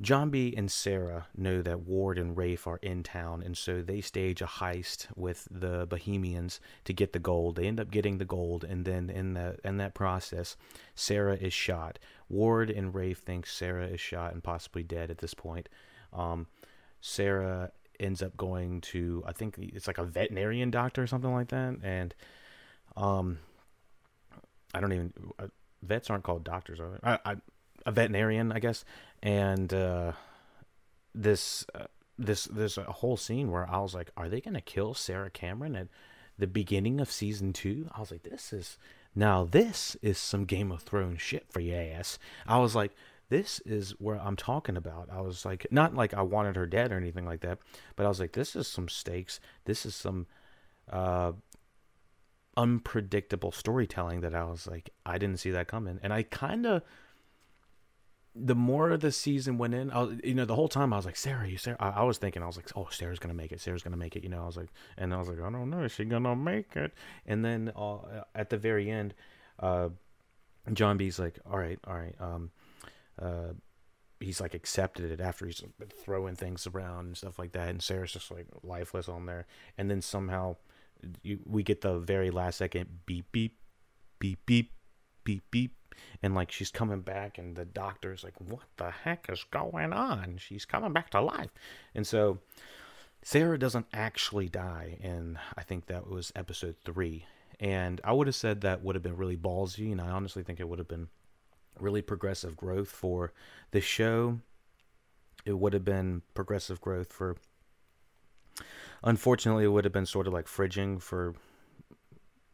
John 0.02 0.32
B 0.32 0.56
and 0.58 0.72
Sarah 0.72 1.28
know 1.38 1.62
that 1.62 1.82
Ward 1.82 2.18
and 2.18 2.36
Rafe 2.36 2.66
are 2.66 2.80
in 2.82 3.04
town, 3.04 3.44
and 3.44 3.56
so 3.56 3.84
they 3.84 4.02
stage 4.02 4.42
a 4.42 4.48
heist 4.48 5.06
with 5.16 5.48
the 5.52 5.86
Bohemians 5.86 6.60
to 6.86 6.94
get 6.94 7.14
the 7.14 7.20
gold. 7.20 7.56
They 7.56 7.68
end 7.68 7.80
up 7.80 7.92
getting 7.92 8.18
the 8.18 8.26
gold, 8.26 8.64
and 8.64 8.84
then 8.84 9.12
in 9.12 9.36
that 9.36 9.60
in 9.64 9.78
that 9.78 9.94
process, 9.94 10.58
Sarah 10.96 11.36
is 11.36 11.54
shot. 11.54 12.00
Ward 12.30 12.72
and 12.72 12.96
Rafe 12.96 13.20
think 13.20 13.46
Sarah 13.46 13.88
is 13.88 14.00
shot 14.00 14.34
and 14.34 14.44
possibly 14.44 14.82
dead 14.82 15.12
at 15.12 15.20
this 15.20 15.36
point. 15.36 15.70
Um, 16.12 16.48
Sarah 17.00 17.72
ends 18.00 18.24
up 18.24 18.36
going 18.36 18.82
to 18.82 19.24
I 19.28 19.34
think 19.34 19.60
it's 19.60 19.86
like 19.86 20.00
a 20.00 20.04
veterinarian 20.04 20.72
doctor 20.72 21.04
or 21.04 21.08
something 21.08 21.32
like 21.32 21.50
that, 21.50 21.78
and 21.84 22.16
um, 22.98 23.38
I 24.74 24.80
don't 24.80 24.94
even 24.94 25.14
vets 25.82 26.10
aren't 26.10 26.24
called 26.24 26.44
doctors, 26.44 26.80
are 26.80 26.90
they? 26.90 27.00
I, 27.04 27.20
I, 27.26 27.36
a 27.86 27.92
veterinarian, 27.92 28.52
I 28.52 28.60
guess, 28.60 28.86
and 29.22 29.74
uh, 29.74 30.12
this 31.16 31.66
uh, 31.74 31.86
this 32.18 32.46
there's 32.46 32.78
a 32.78 32.84
whole 32.84 33.18
scene 33.18 33.52
where 33.52 33.70
I 33.70 33.80
was 33.80 33.94
like, 33.94 34.12
are 34.16 34.30
they 34.30 34.42
gonna 34.42 34.62
kill 34.62 34.94
Sarah 34.94 35.30
Cameron 35.30 35.76
at 35.76 35.88
the 36.38 36.48
beginning 36.48 37.00
of 37.00 37.12
season 37.12 37.54
two? 37.54 37.90
I 37.96 38.00
was 38.00 38.12
like, 38.12 38.24
this 38.24 38.54
is 38.54 38.78
now 39.16 39.44
this 39.44 39.98
is 40.02 40.18
some 40.18 40.46
Game 40.46 40.72
of 40.72 40.82
Thrones 40.84 41.22
shit 41.22 41.46
for 41.50 41.60
your 41.60 41.80
ass. 41.80 42.20
I 42.48 42.60
was 42.60 42.76
like. 42.76 42.92
This 43.30 43.62
is 43.62 43.92
where 43.92 44.20
I'm 44.20 44.36
talking 44.36 44.76
about. 44.76 45.08
I 45.10 45.22
was 45.22 45.46
like, 45.46 45.66
not 45.72 45.96
like 45.96 46.14
I 46.14 46.22
wanted 46.22 46.58
her 46.58 46.66
dead 46.66 46.92
or 46.92 46.98
anything 46.98 47.26
like 47.26 47.40
that, 47.40 47.60
but 47.96 48.06
I 48.06 48.10
was 48.10 48.20
like, 48.20 48.34
this 48.34 48.58
is 48.58 48.68
some 48.68 48.90
stakes. 48.90 49.40
This 49.64 49.86
is 49.86 49.96
some 49.96 50.28
uh, 50.92 51.32
unpredictable 52.62 53.52
storytelling 53.52 54.22
that 54.22 54.36
I 54.36 54.44
was 54.44 54.68
like, 54.68 54.92
I 55.04 55.18
didn't 55.18 55.40
see 55.40 55.50
that 55.50 55.68
coming. 55.68 56.00
And 56.04 56.14
I 56.14 56.22
kind 56.22 56.68
of, 56.68 56.84
the 58.36 58.54
more 58.54 58.96
the 58.98 59.12
season 59.12 59.58
went 59.58 59.74
in, 59.74 59.90
I 59.90 60.04
was, 60.04 60.20
you 60.24 60.36
know, 60.36 60.46
the 60.46 60.54
whole 60.54 60.68
time 60.68 60.94
I 60.94 60.98
was 60.98 61.06
like, 61.06 61.16
Sarah, 61.16 61.48
you 61.50 61.58
Sarah. 61.58 61.78
I, 61.80 61.90
I, 61.90 62.04
was 62.04 62.20
thinking, 62.20 62.44
I 62.44 62.46
was 62.46 62.58
like, 62.58 62.70
oh, 62.76 62.88
Sarah's 62.92 63.18
gonna 63.18 63.34
make 63.34 63.52
it. 63.52 63.60
Sarah's 63.60 63.82
gonna 63.82 63.98
make 63.98 64.16
it. 64.16 64.24
You 64.24 64.30
know, 64.30 64.44
I 64.44 64.46
was 64.46 64.58
like, 64.58 64.70
and 64.96 65.12
I 65.12 65.18
was 65.18 65.28
like, 65.28 65.40
I 65.40 65.50
don't 65.50 65.72
know, 65.72 65.82
is 65.82 65.92
she 65.92 66.06
gonna 66.06 66.36
make 66.36 66.76
it? 66.76 66.94
And 67.26 67.44
then 67.44 67.72
uh, 67.76 67.98
at 68.36 68.52
the 68.52 68.58
very 68.58 68.92
end, 68.92 69.16
uh, 69.60 69.90
John 70.72 70.98
B's 70.98 71.18
like, 71.18 71.40
all 71.50 71.58
right, 71.58 71.80
all 71.88 71.96
right, 71.96 72.16
um, 72.20 72.52
uh, 73.20 73.54
he's 74.20 74.40
like 74.40 74.54
accepted 74.54 75.10
it 75.10 75.20
after 75.20 75.48
he's 75.48 75.64
throwing 76.04 76.36
things 76.36 76.68
around 76.68 77.08
and 77.08 77.18
stuff 77.18 77.40
like 77.40 77.54
that, 77.54 77.70
and 77.70 77.82
Sarah's 77.82 78.12
just 78.12 78.30
like 78.30 78.46
lifeless 78.62 79.10
on 79.10 79.26
there, 79.26 79.48
and 79.80 79.90
then 79.90 80.02
somehow 80.02 80.58
you, 81.24 81.40
we 81.46 81.64
get 81.64 81.82
the 81.82 82.00
very 82.00 82.32
last 82.32 82.58
second 82.58 82.88
beep 83.06 83.26
beep 83.32 83.58
beep 84.20 84.40
beep 84.46 84.72
beep 85.24 85.44
beep 85.52 85.76
and 86.24 86.34
like 86.34 86.52
she's 86.52 86.72
coming 86.72 87.02
back 87.02 87.38
and 87.38 87.56
the 87.56 87.66
doctor's 87.66 88.24
like 88.24 88.40
what 88.40 88.64
the 88.78 88.92
heck 88.92 89.28
is 89.30 89.46
going 89.52 89.94
on? 89.94 90.38
She's 90.38 90.66
coming 90.66 90.94
back 90.94 91.10
to 91.12 91.22
life. 91.22 91.52
And 91.96 92.06
so 92.06 92.40
sarah 93.24 93.60
doesn't 93.60 93.86
actually 93.94 94.50
die 94.50 94.98
and 95.00 95.38
i 95.56 95.62
think 95.62 95.86
that 95.86 96.10
was 96.10 96.32
episode 96.36 96.76
three. 96.84 97.26
And 97.60 98.02
i 98.04 98.12
would 98.12 98.28
have 98.28 98.36
said 98.36 98.62
that 98.62 98.84
would 98.84 98.96
have 98.96 99.04
been 99.04 99.18
really 99.18 99.38
ballsy 99.38 99.92
and 99.92 100.02
i 100.02 100.10
honestly 100.10 100.42
think 100.42 100.60
it 100.60 100.68
would 100.68 100.80
have 100.80 100.88
been 100.88 101.08
really 101.80 102.02
progressive 102.02 102.56
growth 102.56 102.90
for 102.90 103.34
the 103.72 103.82
show. 103.82 104.40
It 105.46 105.54
would 105.54 105.74
have 105.74 105.86
been 105.86 106.22
progressive 106.34 106.82
growth 106.82 107.12
for 107.12 107.38
Unfortunately, 109.04 109.64
it 109.64 109.70
would 109.70 109.84
have 109.84 109.94
been 109.94 110.06
sort 110.06 110.28
of 110.28 110.34
like 110.34 110.46
fridging 110.46 111.02
for 111.02 111.34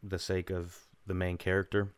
the 0.02 0.18
sake 0.18 0.50
of 0.50 0.86
the 1.06 1.14
main 1.14 1.36
character, 1.36 1.88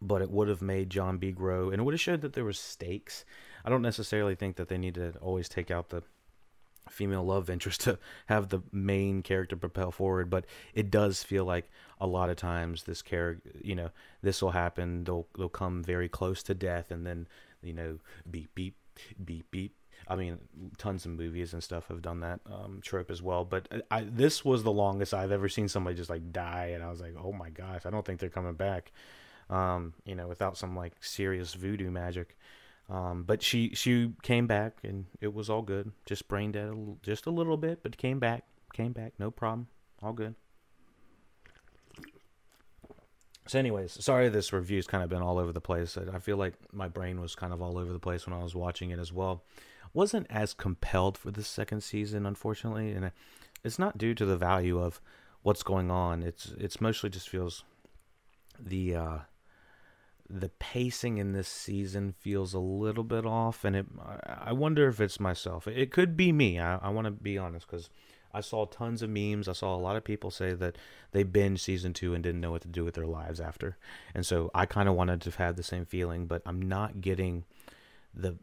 but 0.00 0.22
it 0.22 0.30
would 0.30 0.48
have 0.48 0.62
made 0.62 0.90
John 0.90 1.18
B 1.18 1.32
grow, 1.32 1.70
and 1.70 1.80
it 1.80 1.84
would 1.84 1.94
have 1.94 2.00
showed 2.00 2.22
that 2.22 2.32
there 2.32 2.44
was 2.44 2.58
stakes. 2.58 3.24
I 3.64 3.70
don't 3.70 3.82
necessarily 3.82 4.34
think 4.34 4.56
that 4.56 4.68
they 4.68 4.78
need 4.78 4.94
to 4.94 5.12
always 5.20 5.48
take 5.48 5.70
out 5.70 5.90
the 5.90 6.02
female 6.88 7.24
love 7.24 7.48
interest 7.48 7.82
to 7.82 7.98
have 8.26 8.48
the 8.48 8.60
main 8.72 9.22
character 9.22 9.56
propel 9.56 9.90
forward, 9.90 10.30
but 10.30 10.46
it 10.74 10.90
does 10.90 11.22
feel 11.22 11.44
like 11.44 11.70
a 12.00 12.06
lot 12.06 12.30
of 12.30 12.36
times 12.36 12.84
this 12.84 13.02
character, 13.02 13.50
you 13.62 13.74
know, 13.74 13.90
this 14.22 14.42
will 14.42 14.50
happen. 14.52 15.04
They'll 15.04 15.26
they'll 15.36 15.48
come 15.48 15.82
very 15.82 16.08
close 16.08 16.42
to 16.44 16.54
death, 16.54 16.90
and 16.90 17.06
then 17.06 17.26
you 17.62 17.72
know, 17.72 17.98
beep 18.30 18.54
beep 18.54 18.76
beep 19.24 19.50
beep 19.50 19.74
I 20.08 20.16
mean, 20.16 20.38
tons 20.78 21.04
of 21.04 21.12
movies 21.12 21.52
and 21.52 21.62
stuff 21.62 21.88
have 21.88 22.02
done 22.02 22.20
that 22.20 22.40
um, 22.46 22.80
trope 22.82 23.10
as 23.10 23.22
well. 23.22 23.44
But 23.44 23.84
I, 23.90 24.02
this 24.02 24.44
was 24.44 24.62
the 24.62 24.72
longest 24.72 25.14
I've 25.14 25.32
ever 25.32 25.48
seen 25.48 25.68
somebody 25.68 25.96
just 25.96 26.10
like 26.10 26.32
die, 26.32 26.72
and 26.74 26.82
I 26.82 26.90
was 26.90 27.00
like, 27.00 27.14
oh 27.22 27.32
my 27.32 27.50
gosh, 27.50 27.86
I 27.86 27.90
don't 27.90 28.04
think 28.04 28.20
they're 28.20 28.28
coming 28.28 28.54
back. 28.54 28.92
Um, 29.50 29.94
you 30.04 30.14
know, 30.14 30.28
without 30.28 30.56
some 30.56 30.76
like 30.76 30.94
serious 31.00 31.54
voodoo 31.54 31.90
magic. 31.90 32.36
Um, 32.88 33.22
but 33.22 33.42
she 33.42 33.70
she 33.74 34.12
came 34.22 34.46
back 34.46 34.78
and 34.82 35.06
it 35.20 35.32
was 35.32 35.48
all 35.48 35.62
good. 35.62 35.92
Just 36.04 36.28
brain 36.28 36.52
dead, 36.52 36.68
a 36.68 36.76
just 37.02 37.26
a 37.26 37.30
little 37.30 37.56
bit, 37.56 37.82
but 37.82 37.96
came 37.96 38.18
back, 38.18 38.44
came 38.72 38.92
back, 38.92 39.14
no 39.18 39.30
problem, 39.30 39.68
all 40.02 40.12
good. 40.12 40.34
So, 43.46 43.58
anyways, 43.58 44.04
sorry 44.04 44.28
this 44.28 44.52
review's 44.52 44.86
kind 44.86 45.02
of 45.02 45.10
been 45.10 45.22
all 45.22 45.38
over 45.38 45.52
the 45.52 45.60
place. 45.60 45.96
I 45.96 46.18
feel 46.18 46.36
like 46.36 46.54
my 46.72 46.88
brain 46.88 47.20
was 47.20 47.34
kind 47.34 47.52
of 47.52 47.60
all 47.60 47.78
over 47.78 47.92
the 47.92 47.98
place 47.98 48.26
when 48.26 48.38
I 48.38 48.42
was 48.42 48.54
watching 48.54 48.90
it 48.90 48.98
as 48.98 49.12
well 49.12 49.42
wasn't 49.94 50.26
as 50.30 50.54
compelled 50.54 51.18
for 51.18 51.30
the 51.30 51.42
second 51.42 51.82
season, 51.82 52.26
unfortunately, 52.26 52.92
and 52.92 53.12
it's 53.64 53.78
not 53.78 53.98
due 53.98 54.14
to 54.14 54.24
the 54.24 54.36
value 54.36 54.80
of 54.80 55.00
what's 55.42 55.62
going 55.62 55.90
on. 55.90 56.22
It's 56.22 56.52
it's 56.58 56.80
mostly 56.80 57.10
just 57.10 57.28
feels 57.28 57.64
the 58.58 58.94
uh, 58.94 59.18
the 60.28 60.48
pacing 60.48 61.18
in 61.18 61.32
this 61.32 61.48
season 61.48 62.14
feels 62.18 62.54
a 62.54 62.58
little 62.58 63.04
bit 63.04 63.26
off, 63.26 63.64
and 63.64 63.76
it 63.76 63.86
I 64.26 64.52
wonder 64.52 64.88
if 64.88 65.00
it's 65.00 65.20
myself. 65.20 65.66
It 65.66 65.90
could 65.90 66.16
be 66.16 66.32
me. 66.32 66.58
I, 66.58 66.76
I 66.76 66.88
want 66.88 67.06
to 67.06 67.10
be 67.10 67.38
honest 67.38 67.66
because. 67.66 67.88
I 68.34 68.40
saw 68.40 68.64
tons 68.64 69.02
of 69.02 69.10
memes. 69.10 69.46
I 69.46 69.52
saw 69.52 69.76
a 69.76 69.76
lot 69.76 69.94
of 69.94 70.04
people 70.04 70.30
say 70.30 70.54
that 70.54 70.78
they 71.10 71.22
binge 71.22 71.60
season 71.60 71.92
two 71.92 72.14
and 72.14 72.24
didn't 72.24 72.40
know 72.40 72.50
what 72.50 72.62
to 72.62 72.68
do 72.68 72.82
with 72.82 72.94
their 72.94 73.04
lives 73.04 73.40
after. 73.40 73.76
And 74.14 74.24
so 74.24 74.50
I 74.54 74.64
kind 74.64 74.88
of 74.88 74.94
wanted 74.94 75.20
to 75.20 75.30
have 75.32 75.56
the 75.56 75.62
same 75.62 75.84
feeling, 75.84 76.24
but 76.24 76.40
I'm 76.46 76.62
not 76.62 77.02
getting 77.02 77.44
the 78.14 78.38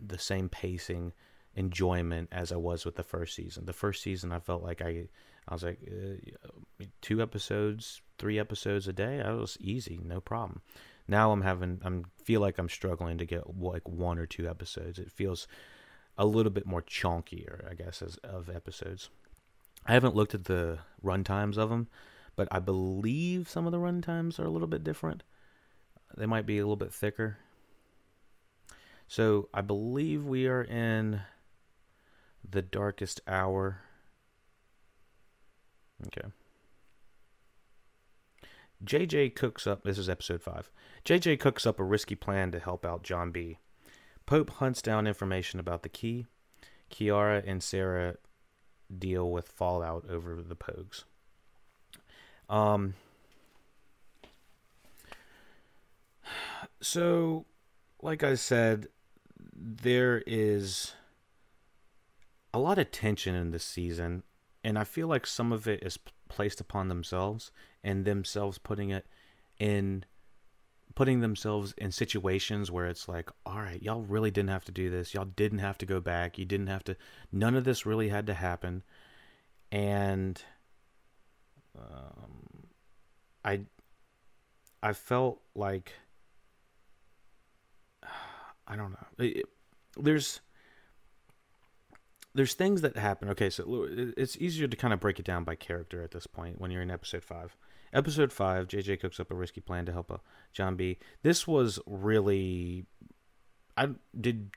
the 0.00 0.18
same 0.18 0.48
pacing 0.48 1.12
enjoyment 1.56 2.28
as 2.32 2.52
I 2.52 2.56
was 2.56 2.84
with 2.84 2.96
the 2.96 3.02
first 3.02 3.34
season. 3.34 3.66
The 3.66 3.72
first 3.72 4.02
season, 4.02 4.32
I 4.32 4.40
felt 4.40 4.62
like 4.62 4.82
I, 4.82 5.08
I 5.48 5.54
was 5.54 5.62
like 5.62 5.78
uh, 5.88 6.84
two 7.00 7.22
episodes, 7.22 8.02
three 8.18 8.38
episodes 8.38 8.88
a 8.88 8.92
day. 8.92 9.20
I 9.20 9.32
was 9.32 9.56
easy, 9.60 10.00
no 10.04 10.20
problem. 10.20 10.62
Now 11.06 11.32
I'm 11.32 11.42
having, 11.42 11.80
I'm 11.84 12.06
feel 12.24 12.40
like 12.40 12.58
I'm 12.58 12.68
struggling 12.68 13.18
to 13.18 13.26
get 13.26 13.58
like 13.58 13.88
one 13.88 14.18
or 14.18 14.26
two 14.26 14.48
episodes. 14.48 14.98
It 14.98 15.12
feels 15.12 15.46
a 16.16 16.26
little 16.26 16.52
bit 16.52 16.66
more 16.66 16.82
chunkier, 16.82 17.70
I 17.70 17.74
guess, 17.74 18.02
as 18.02 18.16
of 18.18 18.48
episodes. 18.48 19.10
I 19.86 19.92
haven't 19.92 20.14
looked 20.14 20.34
at 20.34 20.44
the 20.44 20.78
run 21.02 21.24
times 21.24 21.58
of 21.58 21.68
them, 21.68 21.88
but 22.36 22.48
I 22.50 22.58
believe 22.58 23.48
some 23.48 23.66
of 23.66 23.72
the 23.72 23.78
run 23.78 24.00
times 24.00 24.38
are 24.38 24.46
a 24.46 24.50
little 24.50 24.68
bit 24.68 24.82
different. 24.82 25.22
They 26.16 26.26
might 26.26 26.46
be 26.46 26.58
a 26.58 26.62
little 26.62 26.76
bit 26.76 26.92
thicker. 26.92 27.38
So 29.06 29.48
I 29.52 29.60
believe 29.60 30.24
we 30.24 30.46
are 30.46 30.62
in 30.62 31.20
the 32.48 32.62
darkest 32.62 33.20
hour. 33.26 33.80
Okay. 36.06 36.28
JJ 38.84 39.34
cooks 39.34 39.66
up, 39.66 39.84
this 39.84 39.98
is 39.98 40.08
episode 40.08 40.42
5. 40.42 40.70
JJ 41.04 41.40
cooks 41.40 41.66
up 41.66 41.80
a 41.80 41.84
risky 41.84 42.14
plan 42.14 42.50
to 42.52 42.58
help 42.58 42.84
out 42.84 43.02
John 43.02 43.30
B. 43.30 43.58
Pope 44.26 44.50
hunts 44.50 44.82
down 44.82 45.06
information 45.06 45.60
about 45.60 45.82
the 45.82 45.88
key. 45.88 46.26
Kiara 46.90 47.42
and 47.46 47.62
Sarah 47.62 48.16
deal 48.96 49.30
with 49.30 49.48
fallout 49.48 50.04
over 50.08 50.42
the 50.42 50.56
Pogues. 50.56 51.04
Um, 52.48 52.94
so, 56.80 57.46
like 58.02 58.22
I 58.22 58.34
said, 58.34 58.88
there 59.56 60.22
is 60.26 60.92
a 62.52 62.58
lot 62.58 62.78
of 62.78 62.90
tension 62.90 63.34
in 63.34 63.50
this 63.50 63.64
season, 63.64 64.22
and 64.62 64.78
I 64.78 64.84
feel 64.84 65.08
like 65.08 65.26
some 65.26 65.52
of 65.52 65.68
it 65.68 65.82
is 65.82 65.98
placed 66.28 66.60
upon 66.60 66.88
themselves 66.88 67.52
and 67.82 68.04
themselves 68.04 68.58
putting 68.58 68.90
it 68.90 69.06
in 69.58 70.04
putting 70.94 71.20
themselves 71.20 71.74
in 71.76 71.90
situations 71.90 72.70
where 72.70 72.86
it's 72.86 73.08
like, 73.08 73.28
all 73.44 73.58
right, 73.58 73.82
y'all 73.82 74.02
really 74.02 74.30
didn't 74.30 74.50
have 74.50 74.64
to 74.64 74.72
do 74.72 74.90
this. 74.90 75.12
Y'all 75.12 75.24
didn't 75.24 75.58
have 75.58 75.76
to 75.78 75.86
go 75.86 76.00
back. 76.00 76.38
You 76.38 76.44
didn't 76.44 76.68
have 76.68 76.84
to. 76.84 76.96
None 77.32 77.56
of 77.56 77.64
this 77.64 77.84
really 77.84 78.08
had 78.08 78.26
to 78.28 78.34
happen. 78.34 78.84
And 79.72 80.40
um, 81.76 82.68
I, 83.44 83.62
I 84.82 84.92
felt 84.92 85.40
like 85.56 85.92
I 88.66 88.76
don't 88.76 88.92
know. 88.92 89.06
It, 89.24 89.46
there's 89.96 90.40
there's 92.34 92.54
things 92.54 92.80
that 92.80 92.96
happen. 92.96 93.28
Okay, 93.30 93.48
so 93.48 93.86
it's 93.88 94.36
easier 94.38 94.66
to 94.66 94.76
kind 94.76 94.92
of 94.92 95.00
break 95.00 95.18
it 95.18 95.24
down 95.24 95.44
by 95.44 95.54
character 95.54 96.02
at 96.02 96.10
this 96.10 96.26
point 96.26 96.60
when 96.60 96.70
you're 96.70 96.82
in 96.82 96.90
episode 96.90 97.24
five. 97.24 97.56
Episode 97.92 98.32
five, 98.32 98.66
JJ 98.66 99.00
cooks 99.00 99.20
up 99.20 99.30
a 99.30 99.34
risky 99.34 99.60
plan 99.60 99.86
to 99.86 99.92
help 99.92 100.10
a 100.10 100.20
John 100.52 100.74
B. 100.74 100.98
This 101.22 101.46
was 101.46 101.78
really, 101.86 102.86
I 103.76 103.90
did. 104.20 104.50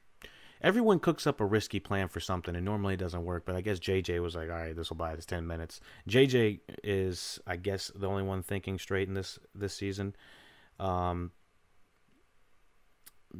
Everyone 0.59 0.99
cooks 0.99 1.27
up 1.27 1.39
a 1.39 1.45
risky 1.45 1.79
plan 1.79 2.07
for 2.07 2.19
something, 2.19 2.55
and 2.55 2.65
normally 2.65 2.95
it 2.95 2.99
doesn't 2.99 3.25
work. 3.25 3.45
But 3.45 3.55
I 3.55 3.61
guess 3.61 3.79
JJ 3.79 4.23
was 4.23 4.35
like, 4.35 4.49
"All 4.49 4.55
right, 4.55 4.75
this 4.75 4.89
will 4.89 4.97
buy 4.97 5.13
us 5.13 5.25
ten 5.25 5.45
minutes." 5.45 5.79
JJ 6.09 6.61
is, 6.83 7.39
I 7.45 7.57
guess, 7.57 7.91
the 7.93 8.07
only 8.07 8.23
one 8.23 8.41
thinking 8.41 8.79
straight 8.79 9.07
in 9.07 9.13
this 9.13 9.37
this 9.53 9.75
season. 9.75 10.15
Um, 10.79 11.31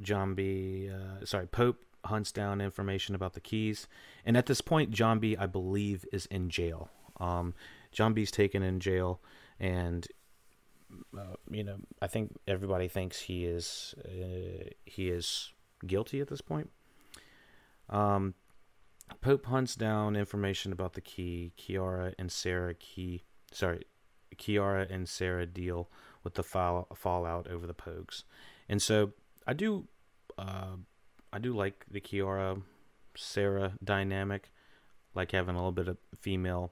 John 0.02 0.36
B. 0.36 0.90
Uh, 0.90 1.26
sorry, 1.26 1.48
Pope 1.48 1.78
hunts 2.06 2.32
down 2.32 2.62
information 2.62 3.16
about 3.16 3.34
the 3.34 3.42
keys, 3.42 3.88
and 4.26 4.38
at 4.38 4.46
this 4.46 4.62
point, 4.62 4.92
John 4.92 5.20
B. 5.20 5.36
I 5.38 5.46
believe 5.46 6.06
is 6.12 6.26
in 6.28 6.50
jail. 6.50 6.90
Um, 7.20 7.54
John 7.92 8.14
B's 8.14 8.32
taken 8.32 8.62
in 8.62 8.80
jail 8.80 9.22
and 9.60 10.08
uh, 11.18 11.36
you 11.50 11.64
know, 11.64 11.78
I 12.02 12.08
think 12.08 12.36
everybody 12.48 12.88
thinks 12.88 13.22
he 13.22 13.46
is 13.46 13.96
uh, 14.06 14.70
he 14.86 15.10
is 15.10 15.52
guilty 15.86 16.22
at 16.22 16.28
this 16.28 16.42
point. 16.42 16.70
Um, 17.90 18.36
Pope 19.22 19.46
hunts 19.46 19.76
down 19.76 20.16
information 20.16 20.72
about 20.72 20.94
the 20.94 21.02
key. 21.02 21.54
Kiara 21.58 22.14
and 22.18 22.32
Sarah 22.32 22.74
key 22.74 23.24
sorry, 23.52 23.84
Kiara 24.36 24.90
and 24.90 25.08
Sarah 25.08 25.46
deal 25.46 25.90
with 26.24 26.36
the 26.36 26.44
fall, 26.44 26.88
fallout 26.96 27.48
over 27.48 27.68
the 27.68 27.74
Pogues, 27.74 28.24
and 28.70 28.82
so 28.82 29.12
I 29.48 29.54
do 29.54 29.88
uh, 30.38 30.76
I 31.34 31.40
do 31.40 31.56
like 31.56 31.86
the 31.90 32.02
Kiara 32.02 32.62
Sarah 33.16 33.74
dynamic, 33.84 34.52
like 35.16 35.32
having 35.32 35.56
a 35.56 35.58
little 35.58 35.72
bit 35.72 35.88
of 35.88 35.98
female 36.16 36.72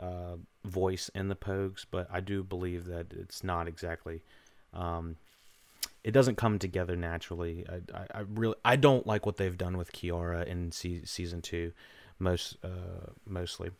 uh, 0.00 0.36
voice 0.64 1.10
in 1.14 1.28
the 1.28 1.34
Pogues, 1.34 1.84
but 1.90 2.08
I 2.10 2.20
do 2.20 2.42
believe 2.42 2.86
that 2.86 3.12
it's 3.12 3.44
not 3.44 3.68
exactly. 3.68 4.22
Um, 4.72 5.16
it 6.02 6.12
doesn't 6.12 6.36
come 6.36 6.58
together 6.58 6.96
naturally. 6.96 7.64
I, 7.68 7.96
I, 7.96 8.06
I, 8.14 8.20
really 8.28 8.56
I 8.64 8.76
don't 8.76 9.06
like 9.06 9.26
what 9.26 9.36
they've 9.36 9.58
done 9.58 9.76
with 9.76 9.92
Kiara 9.92 10.46
in 10.46 10.72
se- 10.72 11.04
season 11.04 11.42
two, 11.42 11.72
most 12.18 12.56
uh, 12.64 13.10
mostly. 13.26 13.70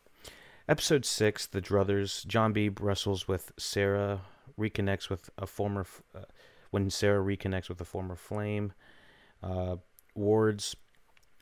Episode 0.69 1.05
six, 1.05 1.47
the 1.47 1.61
Druthers. 1.61 2.25
John 2.27 2.53
B. 2.53 2.69
wrestles 2.69 3.27
with 3.27 3.53
Sarah, 3.57 4.21
reconnects 4.59 5.09
with 5.09 5.31
a 5.39 5.47
former. 5.47 5.87
Uh, 6.15 6.21
when 6.73 6.91
Sarah 6.91 7.23
reconnects 7.23 7.69
with 7.69 7.81
a 7.81 7.85
former 7.85 8.17
flame, 8.17 8.73
uh, 9.43 9.77
Ward's 10.17 10.75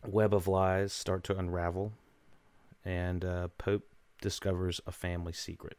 web 0.06 0.34
of 0.34 0.46
lies 0.46 0.92
start 0.92 1.24
to 1.24 1.38
unravel, 1.38 1.92
and 2.84 3.24
uh, 3.24 3.48
Pope 3.56 3.86
discovers 4.20 4.80
a 4.86 4.92
family 4.92 5.32
secret. 5.32 5.78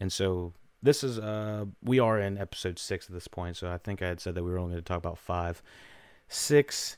And 0.00 0.12
so 0.12 0.54
this 0.82 1.02
is 1.02 1.18
uh 1.18 1.64
we 1.82 1.98
are 1.98 2.20
in 2.20 2.38
episode 2.38 2.78
six 2.78 3.06
at 3.06 3.12
this 3.12 3.28
point, 3.28 3.56
so 3.56 3.70
I 3.70 3.78
think 3.78 4.02
I 4.02 4.08
had 4.08 4.20
said 4.20 4.34
that 4.34 4.44
we 4.44 4.50
were 4.50 4.58
only 4.58 4.72
going 4.72 4.82
to 4.82 4.88
talk 4.88 4.98
about 4.98 5.18
five. 5.18 5.62
Six 6.28 6.96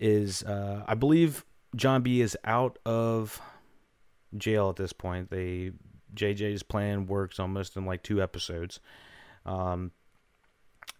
is 0.00 0.42
uh 0.44 0.84
I 0.86 0.94
believe 0.94 1.44
John 1.76 2.02
B 2.02 2.20
is 2.20 2.36
out 2.44 2.78
of 2.84 3.40
jail 4.36 4.70
at 4.70 4.76
this 4.76 4.92
point. 4.92 5.30
They 5.30 5.72
JJ's 6.14 6.62
plan 6.62 7.06
works 7.06 7.38
almost 7.38 7.76
in 7.76 7.86
like 7.86 8.02
two 8.02 8.22
episodes. 8.22 8.80
Um 9.46 9.92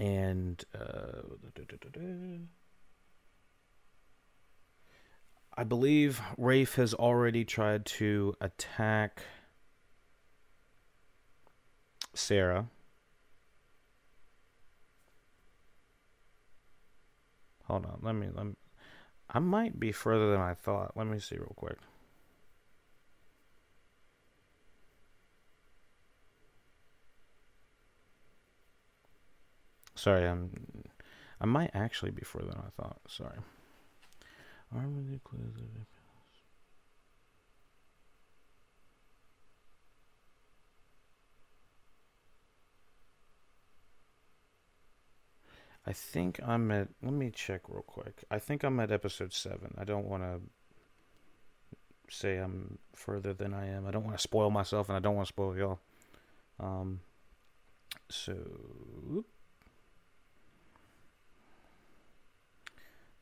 and 0.02 0.64
uh 0.74 1.22
I 5.56 5.64
believe 5.64 6.20
Rafe 6.36 6.74
has 6.74 6.92
already 6.92 7.44
tried 7.44 7.86
to 7.86 8.34
attack 8.40 9.22
Sarah. 12.14 12.68
Hold 17.66 17.86
on, 17.86 18.00
let 18.02 18.14
me 18.14 18.28
let 18.34 18.46
me 18.46 18.54
I 19.30 19.38
might 19.38 19.78
be 19.78 19.92
further 19.92 20.32
than 20.32 20.40
I 20.40 20.54
thought. 20.54 20.96
Let 20.96 21.06
me 21.06 21.20
see 21.20 21.36
real 21.36 21.54
quick. 21.54 21.78
Sorry, 30.02 30.26
I'm 30.26 30.50
I 31.40 31.46
might 31.46 31.70
actually 31.74 32.10
be 32.10 32.22
further 32.22 32.48
than 32.48 32.58
I 32.58 32.70
thought. 32.70 32.98
Sorry. 33.06 33.38
I 45.86 45.92
think 45.92 46.40
I'm 46.44 46.72
at. 46.72 46.88
Let 47.00 47.12
me 47.12 47.30
check 47.30 47.68
real 47.68 47.82
quick. 47.82 48.24
I 48.28 48.40
think 48.40 48.64
I'm 48.64 48.80
at 48.80 48.90
episode 48.90 49.32
seven. 49.32 49.72
I 49.78 49.84
don't 49.84 50.06
want 50.08 50.24
to 50.24 50.40
say 52.08 52.38
I'm 52.38 52.78
further 52.96 53.32
than 53.34 53.54
I 53.54 53.68
am. 53.68 53.86
I 53.86 53.92
don't 53.92 54.02
want 54.02 54.16
to 54.16 54.22
spoil 54.22 54.50
myself, 54.50 54.88
and 54.88 54.96
I 54.96 55.00
don't 55.00 55.14
want 55.14 55.28
to 55.28 55.32
spoil 55.32 55.56
y'all. 55.56 55.78
Um. 56.58 57.02
So. 58.08 58.34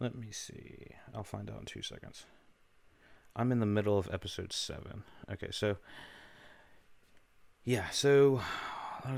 Let 0.00 0.14
me 0.14 0.28
see. 0.32 0.86
I'll 1.14 1.22
find 1.22 1.50
out 1.50 1.60
in 1.60 1.66
two 1.66 1.82
seconds. 1.82 2.24
I'm 3.36 3.52
in 3.52 3.60
the 3.60 3.66
middle 3.66 3.98
of 3.98 4.08
episode 4.12 4.52
seven. 4.52 5.04
Okay, 5.30 5.50
so 5.50 5.76
yeah, 7.64 7.90
so 7.90 8.40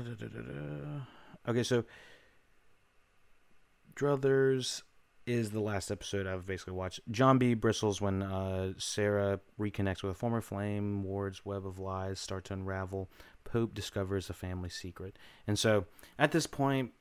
okay, 1.47 1.63
so 1.63 1.85
Druthers 3.95 4.83
is 5.25 5.51
the 5.51 5.61
last 5.61 5.89
episode 5.89 6.27
I've 6.27 6.45
basically 6.45 6.73
watched. 6.73 6.99
John 7.09 7.37
B. 7.37 7.53
bristles 7.53 8.01
when 8.01 8.21
uh, 8.21 8.73
Sarah 8.77 9.39
reconnects 9.57 10.03
with 10.03 10.11
a 10.11 10.15
former 10.15 10.41
flame. 10.41 11.03
Ward's 11.03 11.45
web 11.45 11.65
of 11.65 11.79
lies 11.79 12.19
start 12.19 12.43
to 12.45 12.53
unravel. 12.53 13.09
Pope 13.45 13.73
discovers 13.73 14.29
a 14.29 14.33
family 14.33 14.69
secret, 14.69 15.17
and 15.47 15.57
so 15.57 15.85
at 16.19 16.33
this 16.33 16.45
point, 16.45 16.91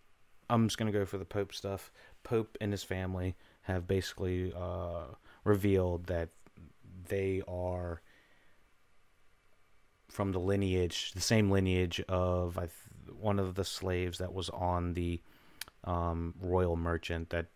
I'm 0.48 0.68
just 0.68 0.78
gonna 0.78 0.92
go 0.92 1.04
for 1.04 1.18
the 1.18 1.24
Pope 1.24 1.52
stuff. 1.52 1.90
Pope 2.22 2.56
and 2.60 2.72
his 2.72 2.84
family 2.84 3.34
have 3.62 3.86
basically 3.86 4.52
uh, 4.56 5.14
revealed 5.44 6.06
that 6.06 6.30
they 7.08 7.42
are 7.46 8.02
from 10.08 10.32
the 10.32 10.40
lineage, 10.40 11.12
the 11.12 11.20
same 11.20 11.50
lineage 11.50 12.00
of 12.08 12.56
th- 12.56 12.70
one 13.18 13.38
of 13.38 13.54
the 13.54 13.64
slaves 13.64 14.18
that 14.18 14.32
was 14.32 14.50
on 14.50 14.94
the 14.94 15.20
um, 15.84 16.34
royal 16.40 16.76
merchant 16.76 17.30
that 17.30 17.46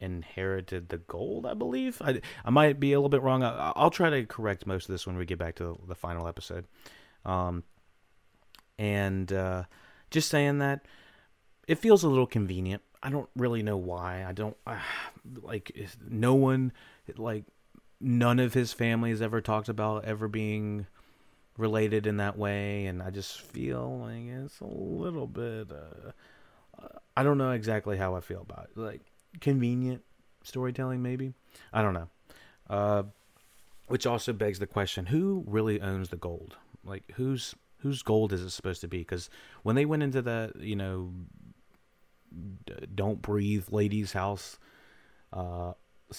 inherited 0.00 0.88
the 0.88 0.96
gold, 0.96 1.46
I 1.46 1.54
believe. 1.54 2.00
I, 2.02 2.20
I 2.44 2.50
might 2.50 2.80
be 2.80 2.92
a 2.92 2.98
little 2.98 3.10
bit 3.10 3.22
wrong. 3.22 3.42
I, 3.42 3.72
will 3.76 3.90
try 3.90 4.10
to 4.10 4.24
correct 4.24 4.66
most 4.66 4.88
of 4.88 4.92
this 4.92 5.06
when 5.06 5.16
we 5.16 5.26
get 5.26 5.38
back 5.38 5.56
to 5.56 5.64
the, 5.64 5.88
the 5.88 5.94
final 5.94 6.26
episode. 6.26 6.64
Um, 7.24 7.64
and 8.78 9.30
uh, 9.30 9.64
just 10.10 10.30
saying 10.30 10.58
that 10.58 10.86
it 11.68 11.76
feels 11.76 12.02
a 12.02 12.08
little 12.08 12.26
convenient 12.26 12.82
I 13.02 13.10
don't 13.10 13.28
really 13.34 13.62
know 13.62 13.76
why. 13.76 14.24
I 14.26 14.32
don't 14.32 14.56
like 15.42 15.72
no 16.08 16.34
one 16.34 16.72
like 17.16 17.44
none 18.00 18.38
of 18.38 18.54
his 18.54 18.72
family 18.72 19.10
has 19.10 19.20
ever 19.22 19.40
talked 19.40 19.68
about 19.68 20.04
ever 20.04 20.28
being 20.28 20.86
related 21.58 22.06
in 22.06 22.18
that 22.18 22.38
way 22.38 22.86
and 22.86 23.02
I 23.02 23.10
just 23.10 23.40
feel 23.40 23.98
like 23.98 24.22
it's 24.44 24.60
a 24.60 24.66
little 24.66 25.26
bit 25.26 25.70
uh, 25.70 26.86
I 27.16 27.22
don't 27.22 27.36
know 27.36 27.50
exactly 27.50 27.98
how 27.98 28.14
I 28.14 28.20
feel 28.20 28.40
about 28.40 28.68
it. 28.70 28.78
Like 28.78 29.02
convenient 29.40 30.02
storytelling 30.42 31.02
maybe. 31.02 31.34
I 31.72 31.82
don't 31.82 31.94
know. 31.94 32.08
Uh, 32.68 33.02
which 33.88 34.06
also 34.06 34.32
begs 34.32 34.58
the 34.58 34.66
question 34.66 35.06
who 35.06 35.44
really 35.46 35.80
owns 35.80 36.10
the 36.10 36.16
gold? 36.16 36.56
Like 36.84 37.04
whose 37.16 37.54
whose 37.78 38.02
gold 38.02 38.32
is 38.32 38.42
it 38.42 38.50
supposed 38.50 38.82
to 38.82 38.88
be? 38.88 39.04
Cuz 39.04 39.28
when 39.62 39.74
they 39.74 39.84
went 39.84 40.02
into 40.02 40.22
the, 40.22 40.52
you 40.58 40.76
know, 40.76 41.12
don't 42.94 43.22
breathe 43.22 43.66
lady's 43.70 44.12
house 44.12 44.58
uh, 45.32 45.72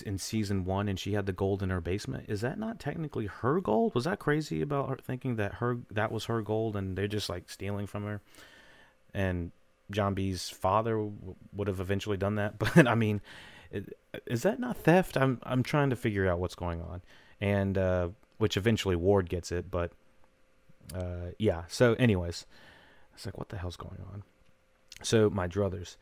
in 0.06 0.18
season 0.18 0.66
one, 0.66 0.88
and 0.88 1.00
she 1.00 1.14
had 1.14 1.26
the 1.26 1.34
gold 1.34 1.62
in 1.62 1.70
her 1.70 1.82
basement. 1.82 2.26
Is 2.28 2.42
that 2.42 2.58
not 2.58 2.80
technically 2.80 3.28
her 3.28 3.60
gold? 3.60 3.94
Was 3.94 4.06
that 4.06 4.20
crazy 4.20 4.62
about 4.62 4.90
her 4.90 4.98
thinking 4.98 5.36
that 5.36 5.56
her 5.56 5.80
that 5.92 6.12
was 6.12 6.26
her 6.26 6.42
gold, 6.42 6.76
and 6.76 6.98
they're 6.98 7.08
just 7.08 7.30
like 7.30 7.50
stealing 7.50 7.88
from 7.88 8.04
her? 8.06 8.22
And 9.14 9.52
John 9.90 10.14
B's 10.14 10.50
father 10.50 10.94
w- 10.96 11.36
would 11.54 11.68
have 11.68 11.80
eventually 11.80 12.18
done 12.18 12.36
that, 12.36 12.60
but 12.60 12.88
I 12.88 12.96
mean, 12.96 13.22
is 14.26 14.44
that 14.44 14.60
not 14.60 14.78
theft? 14.78 15.18
I'm 15.18 15.40
I'm 15.44 15.64
trying 15.64 15.90
to 15.90 15.96
figure 15.96 16.28
out 16.28 16.40
what's 16.40 16.56
going 16.56 16.82
on, 16.82 17.02
and 17.40 17.78
uh, 17.78 18.10
which 18.38 18.58
eventually 18.58 18.96
Ward 18.96 19.30
gets 19.30 19.52
it, 19.52 19.70
but 19.70 19.92
uh, 20.96 21.32
yeah. 21.38 21.64
So, 21.68 21.94
anyways, 21.96 22.46
it's 23.14 23.26
like 23.26 23.38
what 23.38 23.50
the 23.50 23.58
hell's 23.58 23.78
going 23.78 24.00
on? 24.12 24.24
So 25.04 25.30
my 25.30 25.48
druthers. 25.48 25.98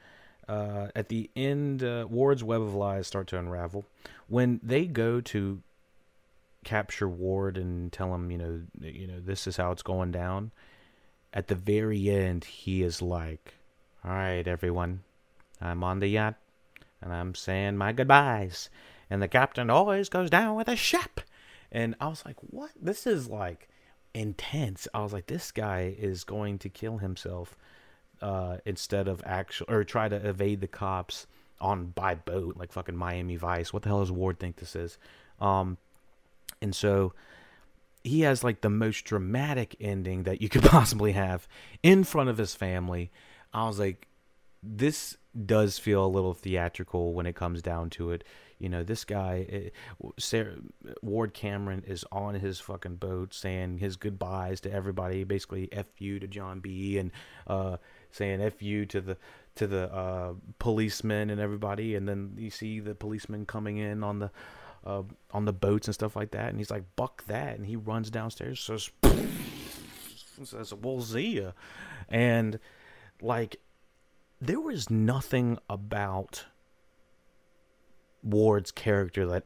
Uh, 0.48 0.88
at 0.96 1.10
the 1.10 1.30
end, 1.36 1.84
uh, 1.84 2.08
Ward's 2.10 2.44
web 2.44 2.62
of 2.62 2.74
lies 2.74 3.06
start 3.06 3.28
to 3.28 3.38
unravel. 3.38 3.86
When 4.28 4.60
they 4.64 4.88
go 4.88 5.22
to 5.22 5.62
capture 6.64 7.08
Ward 7.08 7.58
and 7.58 7.92
tell 7.94 8.14
him, 8.16 8.32
you 8.32 8.38
know, 8.38 8.62
you 8.82 9.08
know, 9.08 9.20
this 9.20 9.46
is 9.46 9.58
how 9.58 9.72
it's 9.72 9.84
going 9.84 10.12
down. 10.12 10.52
At 11.34 11.48
the 11.48 11.56
very 11.56 12.10
end, 12.10 12.46
he 12.46 12.82
is 12.82 13.02
like, 13.02 13.54
"All 14.04 14.12
right, 14.12 14.48
everyone, 14.48 15.04
I'm 15.62 15.84
on 15.84 16.00
the 16.00 16.08
yacht, 16.08 16.36
and 17.00 17.14
I'm 17.14 17.36
saying 17.36 17.78
my 17.78 17.94
goodbyes, 17.94 18.72
and 19.10 19.22
the 19.22 19.28
captain 19.28 19.70
always 19.70 20.10
goes 20.10 20.32
down 20.32 20.56
with 20.56 20.68
a 20.68 20.76
ship." 20.76 21.22
And 21.72 21.96
I 22.02 22.08
was 22.08 22.26
like, 22.26 22.38
"What? 22.42 22.72
This 22.82 23.06
is 23.06 23.30
like 23.30 23.70
intense." 24.16 24.88
I 24.96 25.02
was 25.02 25.14
like, 25.14 25.28
"This 25.28 25.52
guy 25.52 25.96
is 25.98 26.24
going 26.24 26.58
to 26.60 26.70
kill 26.70 26.98
himself." 26.98 27.56
Uh, 28.22 28.58
instead 28.66 29.08
of 29.08 29.22
actual 29.26 29.68
or 29.70 29.84
try 29.84 30.08
to 30.08 30.16
evade 30.16 30.62
the 30.62 30.68
cops 30.68 31.28
on 31.62 31.88
by 31.88 32.16
boat 32.16 32.58
like 32.58 32.72
fucking 32.72 32.96
Miami 32.96 33.36
Vice. 33.36 33.74
What 33.74 33.84
the 33.84 33.90
hell 33.90 34.00
does 34.00 34.12
Ward 34.12 34.40
think 34.40 34.58
this 34.58 34.76
is? 34.76 34.98
Um, 35.40 35.78
and 36.62 36.76
so 36.76 37.14
he 38.04 38.22
has 38.22 38.44
like 38.44 38.62
the 38.62 38.70
most 38.70 39.06
dramatic 39.06 39.76
ending 39.80 40.24
that 40.24 40.42
you 40.42 40.50
could 40.50 40.64
possibly 40.64 41.14
have 41.14 41.48
in 41.84 42.04
front 42.04 42.30
of 42.30 42.38
his 42.38 42.56
family. 42.56 43.12
I 43.54 43.68
was 43.68 43.80
like, 43.80 44.08
this 44.62 45.18
does 45.46 45.78
feel 45.78 46.06
a 46.06 46.08
little 46.08 46.34
theatrical 46.34 47.14
when 47.14 47.26
it 47.26 47.36
comes 47.36 47.62
down 47.62 47.90
to 47.92 48.12
it. 48.12 48.24
You 48.58 48.68
know, 48.68 48.84
this 48.84 49.06
guy, 49.06 49.46
eh, 49.50 49.70
Sarah, 50.18 50.56
Ward 51.02 51.34
Cameron, 51.34 51.84
is 51.88 52.04
on 52.12 52.36
his 52.36 52.60
fucking 52.60 52.96
boat 52.96 53.34
saying 53.34 53.78
his 53.78 53.96
goodbyes 53.96 54.60
to 54.62 54.72
everybody, 54.72 55.24
basically 55.24 55.70
F 55.72 55.88
you 55.98 56.20
to 56.20 56.28
John 56.28 56.60
B. 56.60 56.98
and 56.98 57.12
uh, 57.48 57.78
saying 58.12 58.42
"f 58.42 58.62
you" 58.62 58.86
to 58.88 59.02
the 59.02 59.18
to 59.56 59.68
the 59.68 59.94
uh, 59.94 60.34
policemen 60.60 61.30
and 61.30 61.40
everybody, 61.40 61.96
and 61.96 62.08
then 62.08 62.34
you 62.38 62.50
see 62.50 62.80
the 62.80 62.96
policemen 62.96 63.46
coming 63.46 63.78
in 63.78 64.04
on 64.04 64.20
the 64.20 64.32
uh, 64.86 65.04
on 65.32 65.46
the 65.46 65.54
boats 65.54 65.88
and 65.88 65.94
stuff 65.94 66.16
like 66.16 66.32
that, 66.32 66.50
and 66.50 66.58
he's 66.58 66.72
like 66.72 66.84
"buck 66.96 67.26
that," 67.26 67.58
and 67.58 67.66
he 67.66 67.76
runs 67.76 68.10
downstairs, 68.10 68.60
says 68.60 68.90
says 70.44 70.74
"we'll 70.74 71.02
see 71.02 71.40
ya," 71.40 71.52
and 72.08 72.60
like 73.22 73.58
there 74.42 74.62
was 74.62 74.90
nothing 74.90 75.58
about 75.70 76.46
Ward's 78.24 78.72
character 78.72 79.26
that 79.28 79.44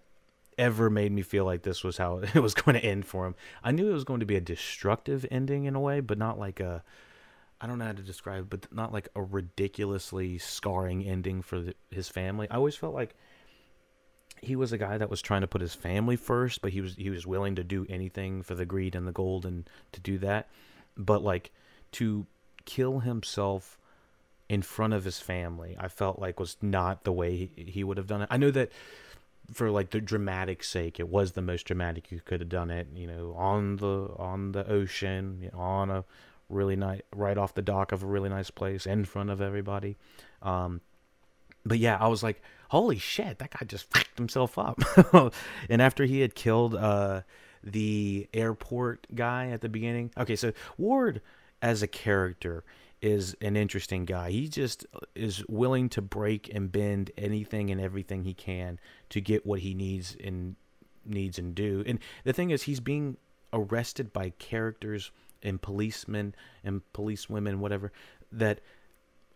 ever 0.57 0.89
made 0.89 1.11
me 1.11 1.21
feel 1.21 1.45
like 1.45 1.63
this 1.63 1.83
was 1.83 1.97
how 1.97 2.17
it 2.35 2.35
was 2.35 2.53
going 2.53 2.75
to 2.75 2.85
end 2.85 3.05
for 3.05 3.25
him. 3.25 3.35
I 3.63 3.71
knew 3.71 3.89
it 3.89 3.93
was 3.93 4.03
going 4.03 4.19
to 4.19 4.25
be 4.25 4.35
a 4.35 4.41
destructive 4.41 5.25
ending 5.31 5.65
in 5.65 5.75
a 5.75 5.79
way, 5.79 5.99
but 5.99 6.17
not 6.17 6.39
like 6.39 6.59
a 6.59 6.83
I 7.63 7.65
don't 7.65 7.79
know 7.79 7.85
how 7.85 7.93
to 7.93 8.01
describe, 8.01 8.49
but 8.49 8.67
not 8.73 8.91
like 8.91 9.07
a 9.15 9.23
ridiculously 9.23 10.37
scarring 10.37 11.05
ending 11.05 11.41
for 11.41 11.61
the, 11.61 11.75
his 11.89 12.09
family. 12.09 12.45
I 12.51 12.57
always 12.57 12.75
felt 12.75 12.93
like 12.93 13.15
he 14.41 14.57
was 14.57 14.73
a 14.73 14.77
guy 14.77 14.97
that 14.97 15.09
was 15.09 15.21
trying 15.21 15.41
to 15.41 15.47
put 15.47 15.61
his 15.61 15.73
family 15.73 16.17
first, 16.17 16.61
but 16.61 16.73
he 16.73 16.81
was 16.81 16.95
he 16.95 17.09
was 17.09 17.25
willing 17.25 17.55
to 17.55 17.63
do 17.63 17.85
anything 17.89 18.43
for 18.43 18.53
the 18.53 18.65
greed 18.65 18.95
and 18.95 19.07
the 19.07 19.13
gold 19.13 19.45
and 19.45 19.69
to 19.93 20.01
do 20.01 20.17
that. 20.17 20.49
But 20.97 21.23
like 21.23 21.53
to 21.93 22.27
kill 22.65 22.99
himself 22.99 23.79
in 24.49 24.61
front 24.61 24.91
of 24.91 25.05
his 25.05 25.21
family, 25.21 25.77
I 25.79 25.87
felt 25.87 26.19
like 26.19 26.41
was 26.41 26.57
not 26.61 27.05
the 27.05 27.13
way 27.13 27.49
he, 27.55 27.63
he 27.63 27.83
would 27.85 27.95
have 27.95 28.07
done 28.07 28.23
it. 28.23 28.27
I 28.29 28.35
know 28.35 28.51
that 28.51 28.73
for 29.53 29.71
like 29.71 29.91
the 29.91 30.01
dramatic 30.01 30.65
sake, 30.65 30.99
it 30.99 31.07
was 31.07 31.31
the 31.31 31.41
most 31.41 31.63
dramatic 31.63 32.11
you 32.11 32.19
could 32.19 32.41
have 32.41 32.49
done 32.49 32.71
it. 32.71 32.87
You 32.93 33.07
know, 33.07 33.33
on 33.37 33.77
the 33.77 34.09
on 34.17 34.51
the 34.51 34.69
ocean, 34.69 35.49
on 35.53 35.89
a 35.89 36.03
really 36.53 36.75
nice, 36.75 37.01
right 37.15 37.37
off 37.37 37.53
the 37.53 37.61
dock 37.61 37.91
of 37.91 38.03
a 38.03 38.05
really 38.05 38.29
nice 38.29 38.49
place 38.49 38.85
in 38.85 39.05
front 39.05 39.29
of 39.29 39.41
everybody. 39.41 39.97
Um, 40.41 40.81
but 41.65 41.79
yeah, 41.79 41.97
I 41.99 42.07
was 42.07 42.23
like, 42.23 42.41
holy 42.69 42.97
shit, 42.97 43.39
that 43.39 43.51
guy 43.51 43.65
just 43.65 43.89
fucked 43.91 44.17
himself 44.17 44.57
up. 44.57 44.81
and 45.69 45.81
after 45.81 46.05
he 46.05 46.21
had 46.21 46.35
killed 46.35 46.75
uh, 46.75 47.21
the 47.63 48.27
airport 48.33 49.07
guy 49.13 49.49
at 49.49 49.61
the 49.61 49.69
beginning, 49.69 50.11
okay, 50.17 50.35
so 50.35 50.53
Ward 50.77 51.21
as 51.61 51.81
a 51.81 51.87
character 51.87 52.63
is 53.01 53.35
an 53.41 53.57
interesting 53.57 54.05
guy. 54.05 54.31
He 54.31 54.47
just 54.47 54.85
is 55.13 55.43
willing 55.49 55.89
to 55.89 56.01
break 56.01 56.53
and 56.53 56.71
bend 56.71 57.11
anything 57.17 57.69
and 57.69 57.79
everything 57.79 58.23
he 58.23 58.33
can 58.33 58.79
to 59.09 59.19
get 59.19 59.45
what 59.45 59.59
he 59.59 59.73
needs 59.73 60.15
and 60.23 60.55
needs 61.05 61.37
and 61.37 61.53
do. 61.53 61.83
And 61.85 61.99
the 62.23 62.33
thing 62.33 62.51
is, 62.51 62.63
he's 62.63 62.79
being 62.79 63.17
arrested 63.51 64.13
by 64.13 64.31
characters 64.39 65.11
and 65.43 65.61
policemen 65.61 66.33
and 66.63 66.81
policewomen, 66.93 67.59
whatever, 67.59 67.91
that 68.31 68.61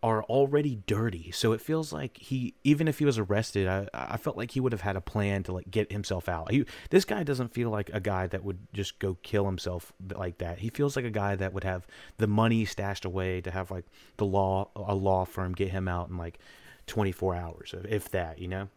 are 0.04 0.24
already 0.24 0.80
dirty. 0.86 1.32
So 1.32 1.54
it 1.54 1.62
feels 1.62 1.92
like 1.92 2.18
he, 2.18 2.54
even 2.64 2.88
if 2.88 3.00
he 3.00 3.06
was 3.06 3.18
arrested, 3.18 3.68
I, 3.68 3.88
I 3.94 4.18
felt 4.18 4.38
like 4.38 4.52
he 4.52 4.60
would 4.60 4.72
have 4.72 4.82
had 4.82 4.96
a 4.96 5.02
plan 5.02 5.44
to 5.44 5.52
like 5.54 5.72
get 5.72 5.92
himself 5.92 6.30
out. 6.30 6.52
He, 6.52 6.66
this 6.92 7.04
guy 7.04 7.24
doesn't 7.24 7.54
feel 7.54 7.70
like 7.72 7.90
a 7.92 8.00
guy 8.00 8.28
that 8.28 8.44
would 8.44 8.60
just 8.74 9.00
go 9.00 9.18
kill 9.24 9.46
himself 9.46 9.92
like 10.14 10.38
that. 10.38 10.60
He 10.60 10.70
feels 10.70 10.96
like 10.96 11.06
a 11.06 11.12
guy 11.12 11.36
that 11.36 11.52
would 11.54 11.64
have 11.64 11.88
the 12.18 12.28
money 12.28 12.64
stashed 12.66 13.06
away 13.06 13.42
to 13.42 13.52
have 13.52 13.72
like 13.72 13.86
the 14.18 14.26
law, 14.26 14.70
a 14.76 14.94
law 14.94 15.26
firm 15.26 15.54
get 15.54 15.70
him 15.70 15.88
out 15.88 16.10
in 16.10 16.18
like 16.18 16.40
24 16.86 17.36
hours, 17.36 17.76
if 17.90 18.10
that, 18.12 18.40
you 18.40 18.48
know. 18.48 18.70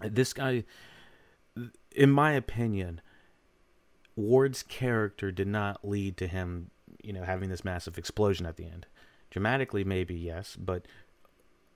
This 0.00 0.32
guy, 0.32 0.64
in 1.94 2.10
my 2.10 2.32
opinion, 2.32 3.00
Ward's 4.16 4.62
character 4.62 5.30
did 5.30 5.46
not 5.46 5.86
lead 5.86 6.16
to 6.16 6.26
him, 6.26 6.70
you 7.02 7.12
know, 7.12 7.22
having 7.22 7.50
this 7.50 7.64
massive 7.64 7.98
explosion 7.98 8.46
at 8.46 8.56
the 8.56 8.64
end. 8.64 8.86
Dramatically, 9.30 9.84
maybe 9.84 10.14
yes, 10.14 10.56
but 10.58 10.86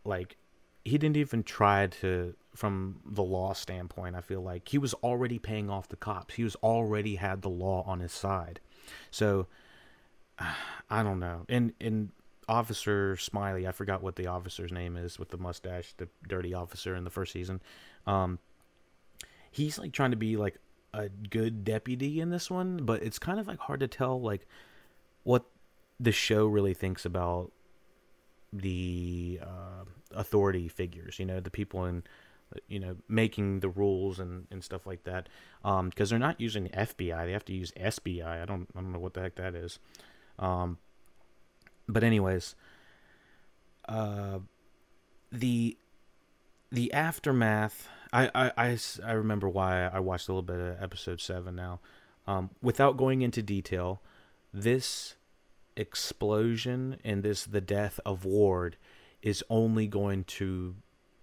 like 0.04 0.36
he 0.84 0.96
didn't 0.96 1.18
even 1.18 1.42
try 1.42 1.86
to 1.86 2.34
from 2.54 2.98
the 3.04 3.22
law 3.22 3.52
standpoint 3.52 4.16
i 4.16 4.20
feel 4.20 4.40
like 4.40 4.66
he 4.68 4.78
was 4.78 4.94
already 4.94 5.38
paying 5.38 5.70
off 5.70 5.88
the 5.88 5.96
cops. 5.96 6.34
He 6.34 6.42
was 6.42 6.56
already 6.56 7.16
had 7.16 7.42
the 7.42 7.50
law 7.50 7.84
on 7.86 8.00
his 8.00 8.12
side. 8.12 8.60
So 9.10 9.46
i 10.90 11.02
don't 11.02 11.20
know. 11.20 11.44
And 11.48 11.72
and 11.80 12.10
officer 12.48 13.16
smiley 13.16 13.68
i 13.68 13.70
forgot 13.70 14.02
what 14.02 14.16
the 14.16 14.26
officer's 14.26 14.72
name 14.72 14.96
is 14.96 15.20
with 15.20 15.28
the 15.28 15.38
mustache 15.38 15.94
the 15.98 16.08
dirty 16.26 16.52
officer 16.52 16.96
in 16.96 17.04
the 17.04 17.10
first 17.10 17.32
season 17.32 17.62
um 18.08 18.40
he's 19.52 19.78
like 19.78 19.92
trying 19.92 20.10
to 20.10 20.16
be 20.16 20.36
like 20.36 20.58
a 20.92 21.08
good 21.08 21.64
deputy 21.64 22.20
in 22.20 22.30
this 22.30 22.50
one, 22.50 22.84
but 22.84 23.02
it's 23.02 23.18
kind 23.18 23.38
of 23.38 23.46
like 23.46 23.58
hard 23.58 23.80
to 23.80 23.88
tell 23.88 24.20
like 24.20 24.46
what 25.22 25.44
the 25.98 26.12
show 26.12 26.46
really 26.46 26.74
thinks 26.74 27.04
about 27.04 27.52
the 28.52 29.40
uh, 29.42 29.84
authority 30.14 30.68
figures. 30.68 31.18
You 31.18 31.26
know, 31.26 31.40
the 31.40 31.50
people 31.50 31.84
in 31.84 32.02
you 32.68 32.80
know 32.80 32.96
making 33.08 33.60
the 33.60 33.68
rules 33.68 34.18
and, 34.18 34.46
and 34.50 34.64
stuff 34.64 34.86
like 34.86 35.04
that 35.04 35.28
Um, 35.64 35.88
because 35.88 36.10
they're 36.10 36.18
not 36.18 36.40
using 36.40 36.68
FBI 36.68 37.24
they 37.26 37.32
have 37.32 37.44
to 37.46 37.52
use 37.52 37.72
SBI 37.72 38.42
I 38.42 38.44
don't 38.44 38.68
I 38.74 38.80
don't 38.80 38.92
know 38.92 38.98
what 38.98 39.14
the 39.14 39.20
heck 39.20 39.36
that 39.36 39.54
is 39.54 39.78
um, 40.38 40.78
but 41.88 42.02
anyways 42.02 42.54
uh, 43.88 44.40
the 45.30 45.76
the 46.72 46.92
aftermath 46.92 47.88
I, 48.12 48.30
I, 48.34 48.52
I, 48.56 48.78
I 49.04 49.12
remember 49.12 49.48
why 49.48 49.86
I 49.86 50.00
watched 50.00 50.28
a 50.28 50.32
little 50.32 50.42
bit 50.42 50.58
of 50.58 50.82
episode 50.82 51.20
seven 51.20 51.54
now. 51.54 51.80
Um, 52.26 52.50
without 52.62 52.96
going 52.96 53.22
into 53.22 53.42
detail, 53.42 54.02
this 54.52 55.16
explosion 55.76 56.98
and 57.04 57.22
this 57.22 57.44
the 57.44 57.60
death 57.60 58.00
of 58.04 58.24
Ward 58.24 58.76
is 59.22 59.44
only 59.48 59.86
going 59.86 60.24
to 60.24 60.76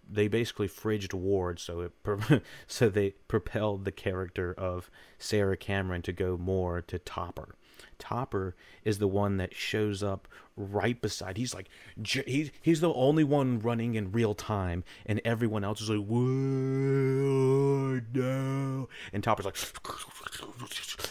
they 0.10 0.28
basically 0.28 0.70
fridged 0.70 1.14
Ward, 1.14 1.60
so 1.60 1.82
it 1.82 2.44
so 2.68 2.90
they 2.90 3.12
propelled 3.28 3.84
the 3.86 3.92
character 3.92 4.54
of 4.58 4.90
Sarah 5.18 5.58
Cameron 5.58 6.02
to 6.04 6.14
go 6.14 6.38
more 6.38 6.82
to 6.82 6.98
Topper. 6.98 7.56
Topper 8.00 8.56
is 8.84 9.00
the 9.00 9.08
one 9.08 9.38
that 9.38 9.56
shows 9.56 10.04
up 10.04 10.28
right 10.56 11.00
beside. 11.02 11.38
He's 11.38 11.54
like 11.54 11.70
he's 12.04 12.52
he's 12.62 12.82
the 12.82 12.94
only 12.94 13.24
one 13.24 13.60
running 13.60 13.96
in 13.96 14.12
real 14.12 14.34
time, 14.34 14.84
and 15.06 15.22
everyone 15.24 15.64
else 15.64 15.82
is 15.82 15.90
like 15.90 16.06
whoa 16.06 18.02
no, 18.14 18.90
and 19.14 19.24
Topper's 19.24 19.46
like 19.46 19.58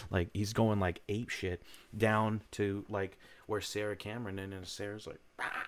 like 0.11 0.29
he's 0.33 0.53
going 0.53 0.79
like 0.79 1.01
ape 1.09 1.29
shit 1.29 1.61
down 1.97 2.41
to 2.51 2.85
like 2.89 3.17
where 3.45 3.61
Sarah 3.61 3.95
Cameron 3.95 4.39
and, 4.39 4.53
and 4.53 4.67
Sarah's 4.67 5.07
like 5.07 5.19
ah, 5.39 5.63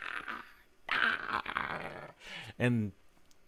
ah. 0.89 1.81
And 2.57 2.91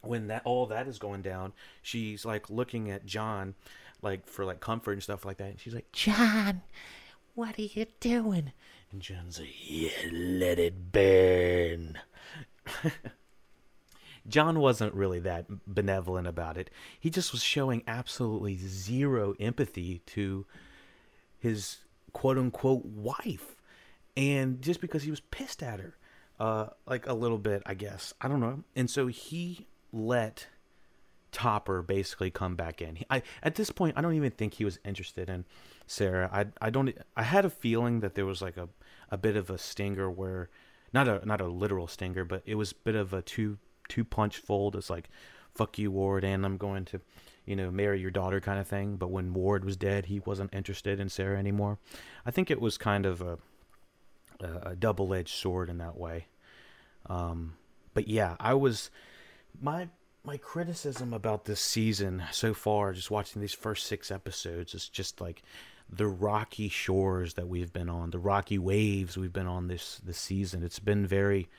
when 0.01 0.28
that 0.28 0.41
all 0.45 0.65
that 0.67 0.88
is 0.88 0.99
going 0.99 1.22
down, 1.22 1.53
she's 1.82 2.26
like 2.26 2.49
looking 2.49 2.89
at 2.89 3.05
John, 3.05 3.55
like 4.01 4.28
for 4.28 4.45
like 4.45 4.59
comfort 4.59 4.93
and 4.93 5.03
stuff 5.03 5.26
like 5.26 5.38
that. 5.38 5.49
And 5.51 5.59
she's 5.59 5.76
like, 5.76 5.91
John, 5.91 6.61
what 7.36 7.57
are 7.57 7.63
you 7.63 7.86
doing? 7.99 8.51
And 8.91 9.01
John's 9.01 9.39
like, 9.39 9.55
Yeah, 9.63 9.89
let 10.11 10.59
it 10.59 10.91
burn. 10.91 11.99
John 14.27 14.59
wasn't 14.59 14.93
really 14.93 15.19
that 15.21 15.45
benevolent 15.65 16.27
about 16.27 16.57
it. 16.57 16.69
He 16.99 17.09
just 17.09 17.32
was 17.32 17.41
showing 17.41 17.84
absolutely 17.88 18.57
zero 18.57 19.34
empathy 19.39 19.99
to 20.07 20.45
his 21.39 21.77
quote 22.13 22.38
unquote 22.38 22.86
wife. 22.86 23.55
And 24.15 24.61
just 24.61 24.82
because 24.82 25.03
he 25.03 25.09
was 25.09 25.21
pissed 25.21 25.63
at 25.63 25.79
her, 25.79 25.95
uh, 26.39 26.67
like 26.86 27.07
a 27.07 27.13
little 27.13 27.38
bit, 27.38 27.63
I 27.65 27.73
guess. 27.73 28.13
I 28.21 28.27
don't 28.27 28.39
know. 28.39 28.63
And 28.75 28.89
so 28.89 29.07
he 29.07 29.67
let 29.91 30.47
Topper 31.32 31.82
basically 31.82 32.29
come 32.29 32.55
back 32.55 32.82
in. 32.82 32.99
I 33.09 33.23
at 33.41 33.55
this 33.55 33.71
point 33.71 33.97
I 33.97 34.01
don't 34.01 34.15
even 34.15 34.32
think 34.32 34.55
he 34.55 34.65
was 34.65 34.79
interested 34.84 35.29
in 35.29 35.45
Sarah. 35.92 36.30
I 36.32 36.46
I 36.66 36.70
don't 36.70 36.96
I 37.18 37.24
had 37.24 37.44
a 37.44 37.50
feeling 37.50 38.00
that 38.00 38.16
there 38.16 38.26
was 38.26 38.42
like 38.42 38.58
a 38.58 38.70
a 39.10 39.18
bit 39.18 39.36
of 39.36 39.50
a 39.50 39.58
stinger 39.58 40.10
where 40.10 40.50
not 40.94 41.08
a 41.08 41.26
not 41.26 41.42
a 41.42 41.48
literal 41.48 41.88
stinger, 41.88 42.24
but 42.24 42.42
it 42.46 42.56
was 42.56 42.72
a 42.72 42.76
bit 42.76 42.96
of 42.96 43.14
a 43.14 43.22
two 43.22 43.58
two 43.89 44.06
punch 44.06 44.38
fold. 44.38 44.76
It's 44.76 44.89
like 44.89 45.10
fuck 45.54 45.78
you 45.78 45.92
Ward 45.92 46.24
and 46.24 46.46
I'm 46.46 46.56
going 46.56 46.86
to 46.86 47.02
you 47.46 47.58
know 47.58 47.70
marry 47.70 48.00
your 48.00 48.10
daughter 48.10 48.39
kind 48.39 48.58
of 48.58 48.68
thing. 48.68 48.96
But 48.96 49.12
when 49.12 49.34
Ward 49.34 49.66
was 49.66 49.76
dead, 49.76 50.06
he 50.06 50.20
wasn't 50.22 50.54
interested 50.54 51.00
in 51.00 51.10
Sarah 51.10 51.38
anymore. 51.38 51.78
I 52.26 52.32
think 52.32 52.50
it 52.50 52.62
was 52.62 52.78
kind 52.78 53.06
of 53.06 53.22
a 53.22 53.38
a, 54.39 54.70
a 54.72 54.76
double 54.76 55.14
edged 55.14 55.36
sword 55.36 55.70
in 55.70 55.78
that 55.80 55.98
way. 55.98 56.28
Um, 57.08 57.56
but 57.94 58.08
yeah, 58.08 58.38
I 58.39 58.54
was 58.54 58.92
my 59.62 59.89
my 60.24 60.38
criticism 60.38 61.14
about 61.14 61.46
this 61.46 61.60
season 61.60 62.24
so 62.32 62.54
far, 62.54 62.94
just 62.94 63.12
watching 63.12 63.42
these 63.42 63.54
first 63.54 63.88
six 63.88 64.10
episodes, 64.10 64.74
is 64.74 64.88
just 64.88 65.20
like 65.20 65.42
the 65.92 66.08
rocky 66.08 66.70
shores 66.70 67.34
that 67.34 67.48
we've 67.48 67.74
been 67.74 67.89
on, 67.89 68.12
the 68.12 68.20
rocky 68.20 68.58
waves 68.58 69.18
we've 69.18 69.34
been 69.34 69.48
on 69.48 69.68
this 69.68 70.00
this 70.04 70.18
season. 70.18 70.64
It's 70.64 70.80
been 70.80 71.06
very, 71.06 71.50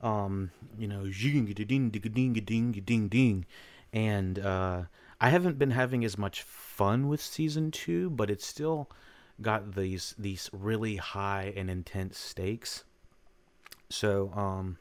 um, 0.00 0.50
you 0.78 0.88
know, 0.88 1.06
ding 1.06 1.44
ding 1.44 1.90
ding 1.90 2.32
ding 2.32 2.72
ding 2.72 3.08
ding, 3.08 3.46
and 3.92 4.38
uh, 4.38 4.82
I 5.20 5.28
haven't 5.28 5.58
been 5.58 5.72
having 5.72 6.04
as 6.04 6.16
much 6.16 6.42
fun 6.42 7.08
with 7.08 7.20
season 7.20 7.70
two, 7.70 8.10
but 8.10 8.30
it's 8.30 8.46
still 8.46 8.90
got 9.42 9.74
these 9.74 10.14
these 10.18 10.48
really 10.52 10.96
high 10.96 11.52
and 11.56 11.70
intense 11.70 12.18
stakes. 12.18 12.84
So, 13.88 14.32
um, 14.34 14.78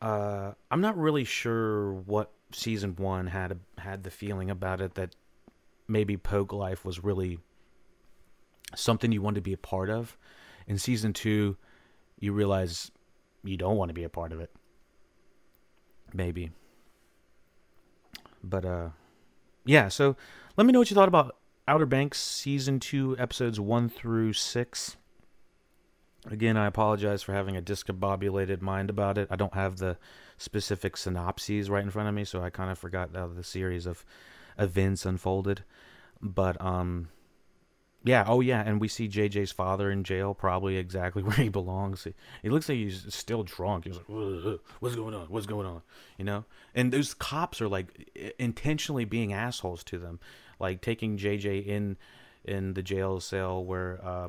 uh, 0.00 0.52
I'm 0.70 0.80
not 0.80 0.96
really 0.96 1.24
sure 1.24 1.92
what 1.92 2.30
season 2.52 2.96
one 2.96 3.26
had 3.26 3.60
had 3.76 4.02
the 4.02 4.10
feeling 4.10 4.50
about 4.50 4.80
it 4.80 4.94
that 4.94 5.14
maybe 5.88 6.16
Pogue 6.16 6.52
Life 6.52 6.84
was 6.84 7.02
really 7.02 7.38
something 8.76 9.10
you 9.10 9.22
wanted 9.22 9.36
to 9.36 9.40
be 9.40 9.54
a 9.54 9.58
part 9.58 9.90
of. 9.90 10.16
In 10.66 10.78
season 10.78 11.12
two, 11.12 11.56
you 12.20 12.32
realize 12.32 12.90
you 13.42 13.56
don't 13.56 13.76
want 13.76 13.88
to 13.88 13.94
be 13.94 14.04
a 14.04 14.08
part 14.08 14.32
of 14.32 14.40
it. 14.40 14.50
Maybe. 16.12 16.50
But 18.44 18.64
uh 18.64 18.88
yeah, 19.64 19.88
so 19.88 20.16
let 20.56 20.66
me 20.66 20.72
know 20.72 20.78
what 20.78 20.90
you 20.90 20.94
thought 20.94 21.08
about 21.08 21.36
Outer 21.66 21.86
Banks 21.86 22.18
season 22.18 22.80
two, 22.80 23.16
episodes 23.18 23.58
one 23.60 23.88
through 23.88 24.32
six. 24.34 24.96
Again, 26.30 26.56
I 26.56 26.66
apologize 26.66 27.22
for 27.22 27.32
having 27.32 27.56
a 27.56 27.62
discombobulated 27.62 28.60
mind 28.60 28.90
about 28.90 29.18
it. 29.18 29.28
I 29.30 29.36
don't 29.36 29.54
have 29.54 29.76
the 29.76 29.96
specific 30.36 30.96
synopses 30.96 31.70
right 31.70 31.82
in 31.82 31.90
front 31.90 32.08
of 32.08 32.14
me, 32.14 32.24
so 32.24 32.42
I 32.42 32.50
kind 32.50 32.70
of 32.70 32.78
forgot 32.78 33.12
the 33.12 33.44
series 33.44 33.86
of 33.86 34.04
events 34.58 35.06
unfolded. 35.06 35.64
But 36.20 36.60
um, 36.60 37.08
yeah, 38.04 38.24
oh 38.26 38.40
yeah, 38.40 38.62
and 38.64 38.80
we 38.80 38.88
see 38.88 39.08
JJ's 39.08 39.52
father 39.52 39.90
in 39.90 40.04
jail, 40.04 40.34
probably 40.34 40.76
exactly 40.76 41.22
where 41.24 41.36
he 41.36 41.48
belongs. 41.48 42.06
He, 42.42 42.48
looks 42.48 42.68
like 42.68 42.78
he's 42.78 43.12
still 43.14 43.42
drunk. 43.42 43.84
He's 43.84 43.96
like, 43.96 44.60
"What's 44.80 44.96
going 44.96 45.14
on? 45.14 45.26
What's 45.26 45.46
going 45.46 45.66
on?" 45.66 45.82
You 46.16 46.24
know. 46.24 46.44
And 46.74 46.92
those 46.92 47.14
cops 47.14 47.60
are 47.60 47.68
like 47.68 48.34
intentionally 48.38 49.04
being 49.04 49.32
assholes 49.32 49.84
to 49.84 49.98
them, 49.98 50.20
like 50.58 50.80
taking 50.80 51.18
JJ 51.18 51.66
in 51.66 51.96
in 52.44 52.74
the 52.74 52.82
jail 52.82 53.20
cell 53.20 53.64
where 53.64 54.00
uh, 54.02 54.28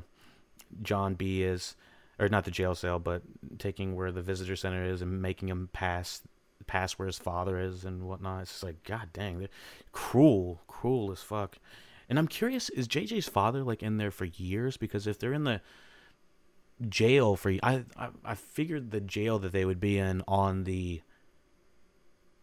John 0.81 1.13
B 1.13 1.43
is, 1.43 1.75
or 2.19 2.27
not 2.27 2.45
the 2.45 2.51
jail 2.51 2.75
cell, 2.75 2.99
but 2.99 3.21
taking 3.59 3.95
where 3.95 4.11
the 4.11 4.21
visitor 4.21 4.55
center 4.55 4.83
is 4.83 5.01
and 5.01 5.21
making 5.21 5.47
him 5.47 5.69
pass 5.73 6.21
pass 6.69 6.93
where 6.93 7.07
his 7.07 7.17
father 7.17 7.59
is 7.59 7.85
and 7.85 8.03
whatnot. 8.03 8.43
It's 8.43 8.51
just 8.51 8.63
like 8.63 8.83
God 8.83 9.09
dang, 9.13 9.39
they're 9.39 9.49
cruel, 9.91 10.61
cruel 10.67 11.11
as 11.11 11.21
fuck. 11.21 11.57
And 12.07 12.17
I'm 12.17 12.27
curious, 12.27 12.69
is 12.69 12.87
JJ's 12.87 13.27
father 13.27 13.63
like 13.63 13.83
in 13.83 13.97
there 13.97 14.11
for 14.11 14.25
years? 14.25 14.77
Because 14.77 15.05
if 15.07 15.19
they're 15.19 15.33
in 15.33 15.43
the 15.43 15.61
jail 16.87 17.35
for 17.35 17.51
I, 17.61 17.83
I 17.97 18.09
I 18.23 18.35
figured 18.35 18.91
the 18.91 19.01
jail 19.01 19.37
that 19.39 19.51
they 19.51 19.65
would 19.65 19.81
be 19.81 19.97
in 19.97 20.23
on 20.27 20.63
the 20.63 21.01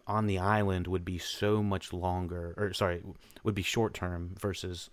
on 0.07 0.27
the 0.27 0.39
island 0.39 0.87
would 0.87 1.05
be 1.05 1.17
so 1.19 1.63
much 1.63 1.93
longer 1.93 2.55
or 2.59 2.75
sorry 2.75 3.03
would 3.45 3.55
be 3.55 3.63
short 3.63 3.95
term 3.95 4.35
versus 4.39 4.91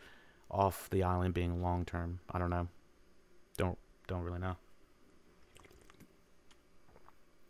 off 0.50 0.90
the 0.92 1.04
island 1.04 1.34
being 1.34 1.62
long 1.62 1.84
term 1.84 2.22
i 2.32 2.40
don't 2.40 2.50
know 2.50 2.70
don't 3.58 3.78
don't 4.08 4.24
really 4.24 4.40
know. 4.40 4.56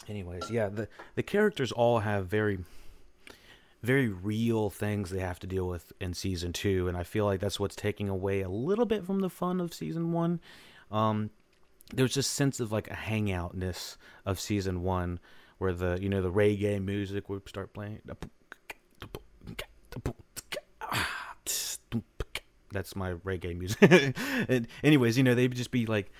Anyways, 0.07 0.49
yeah, 0.51 0.69
the 0.69 0.87
the 1.15 1.23
characters 1.23 1.71
all 1.71 1.99
have 1.99 2.27
very 2.27 2.59
very 3.81 4.07
real 4.07 4.69
things 4.69 5.09
they 5.09 5.19
have 5.19 5.39
to 5.39 5.47
deal 5.47 5.67
with 5.67 5.91
in 5.99 6.13
season 6.13 6.53
two, 6.53 6.87
and 6.87 6.95
I 6.95 7.03
feel 7.03 7.25
like 7.25 7.39
that's 7.39 7.59
what's 7.59 7.75
taking 7.75 8.09
away 8.09 8.41
a 8.41 8.49
little 8.49 8.85
bit 8.85 9.05
from 9.05 9.19
the 9.19 9.29
fun 9.29 9.59
of 9.59 9.73
season 9.73 10.13
one. 10.13 10.39
Um, 10.91 11.31
there's 11.93 12.15
this 12.15 12.27
sense 12.27 12.59
of 12.59 12.71
like 12.71 12.89
a 12.89 12.95
hangoutness 12.95 13.97
of 14.25 14.39
season 14.39 14.83
one, 14.83 15.19
where 15.57 15.73
the 15.73 15.97
you 16.01 16.09
know 16.09 16.21
the 16.21 16.31
reggae 16.31 16.83
music 16.83 17.29
would 17.29 17.47
start 17.47 17.73
playing. 17.73 17.99
That's 22.73 22.95
my 22.95 23.13
reggae 23.13 23.57
music. 23.57 24.17
and 24.49 24.67
anyways, 24.83 25.17
you 25.17 25.23
know, 25.23 25.35
they'd 25.35 25.53
just 25.53 25.71
be 25.71 25.85
like 25.85 26.11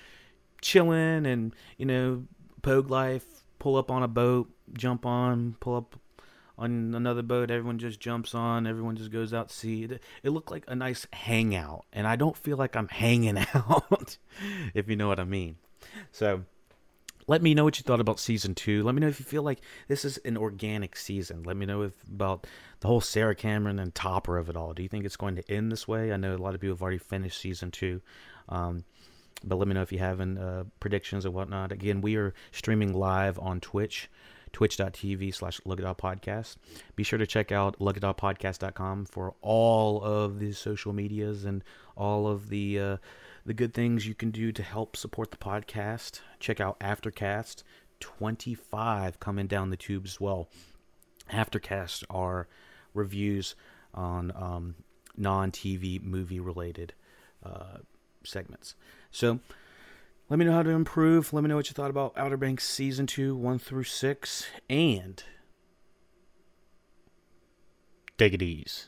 chilling 0.62 1.26
and, 1.26 1.54
you 1.78 1.86
know, 1.86 2.24
Pogue 2.62 2.90
life, 2.90 3.26
pull 3.64 3.78
up 3.78 3.90
on 3.90 4.04
a 4.04 4.10
boat, 4.10 4.52
jump 4.74 5.06
on, 5.06 5.56
pull 5.62 5.78
up 5.78 5.96
on 6.58 6.94
another 6.94 7.22
boat, 7.22 7.50
everyone 7.50 7.80
just 7.80 7.98
jumps 7.98 8.36
on, 8.36 8.68
everyone 8.68 8.98
just 8.98 9.10
goes 9.10 9.34
out 9.34 9.48
to 9.48 9.56
sea. 9.56 9.86
It, 9.86 10.02
it 10.22 10.32
looked 10.32 10.52
like 10.52 10.66
a 10.68 10.76
nice 10.76 11.08
hangout, 11.14 11.86
and 11.94 12.06
I 12.06 12.18
don't 12.18 12.36
feel 12.36 12.58
like 12.58 12.76
I'm 12.76 12.88
hanging 12.90 13.38
out, 13.38 14.18
if 14.74 14.90
you 14.90 14.98
know 14.98 15.08
what 15.08 15.18
I 15.18 15.24
mean. 15.24 15.56
So, 16.12 16.44
let 17.26 17.42
me 17.42 17.54
know 17.54 17.64
what 17.64 17.80
you 17.80 17.84
thought 17.84 18.02
about 18.02 18.20
season 18.20 18.54
two. 18.54 18.84
Let 18.84 18.96
me 18.96 19.00
know 19.00 19.08
if 19.08 19.18
you 19.22 19.26
feel 19.26 19.44
like 19.44 19.62
this 19.88 20.04
is 20.04 20.18
an 20.26 20.36
organic 20.36 20.98
season. 20.98 21.44
Let 21.44 21.56
me 21.56 21.66
know 21.66 21.84
if, 21.84 21.94
about 22.04 22.46
the 22.82 22.90
whole 22.90 23.00
Sarah 23.00 23.34
Cameron 23.34 23.80
and 23.80 23.96
Topper 23.96 24.38
of 24.38 24.50
it 24.50 24.58
all. 24.58 24.74
Do 24.74 24.84
you 24.84 24.90
think 24.90 25.06
it's 25.06 25.16
going 25.16 25.38
to 25.38 25.50
end 25.50 25.72
this 25.72 25.88
way? 25.88 26.12
I 26.12 26.18
know 26.18 26.36
a 26.36 26.38
lot 26.38 26.54
of 26.54 26.60
people 26.60 26.76
have 26.76 26.82
already 26.82 26.98
finished 26.98 27.40
season 27.40 27.72
two. 27.72 28.02
Um, 28.50 28.84
but 29.44 29.58
let 29.58 29.68
me 29.68 29.74
know 29.74 29.82
if 29.82 29.92
you 29.92 30.00
have 30.00 30.22
any 30.22 30.40
uh, 30.40 30.64
predictions 30.80 31.26
or 31.26 31.32
whatnot. 31.32 31.72
Again, 31.72 32.02
we 32.02 32.16
are 32.16 32.34
streaming 32.52 32.94
live 32.94 33.38
on 33.40 33.60
Twitch, 33.60 34.10
twitch.tv 34.52 35.34
slash 35.34 35.60
podcast. 35.62 36.58
Be 36.96 37.04
sure 37.04 37.20
to 37.20 37.28
check 37.28 37.52
out 37.52 37.78
podcast.com 37.80 39.06
for 39.06 39.36
all 39.42 40.02
of 40.02 40.40
the 40.40 40.52
social 40.54 40.94
medias 40.94 41.46
and 41.46 41.64
all 41.96 42.28
of 42.28 42.50
the 42.50 42.80
uh, 42.80 42.98
the 43.46 43.54
good 43.54 43.74
things 43.74 44.08
you 44.08 44.16
can 44.16 44.32
do 44.32 44.52
to 44.52 44.64
help 44.64 44.96
support 44.96 45.32
the 45.32 45.38
podcast. 45.38 46.22
Check 46.40 46.62
out 46.62 46.80
Aftercast 46.80 47.64
25 48.00 49.20
coming 49.20 49.48
down 49.48 49.70
the 49.70 49.78
tube 49.78 50.06
as 50.06 50.20
well. 50.20 50.50
Aftercast 51.32 52.04
are 52.10 52.48
reviews 52.94 53.56
on 53.94 54.32
um, 54.36 54.76
non 55.18 55.52
TV 55.52 56.02
movie 56.02 56.40
related 56.40 56.94
uh, 57.44 57.78
segments. 58.24 58.76
So 59.14 59.40
let 60.28 60.40
me 60.40 60.46
know 60.46 60.54
how 60.54 60.64
to 60.64 60.72
improve. 60.72 61.32
Let 61.32 61.44
me 61.44 61.48
know 61.48 61.56
what 61.56 61.70
you 61.70 61.74
thought 61.74 61.92
about 61.92 62.14
Outer 62.18 62.36
Banks 62.36 62.68
Season 62.68 63.06
2, 63.06 63.36
1 63.36 63.60
through 63.60 63.84
6. 63.84 64.48
And 64.70 65.24
take 68.18 68.34
it 68.34 68.42
easy. 68.42 68.88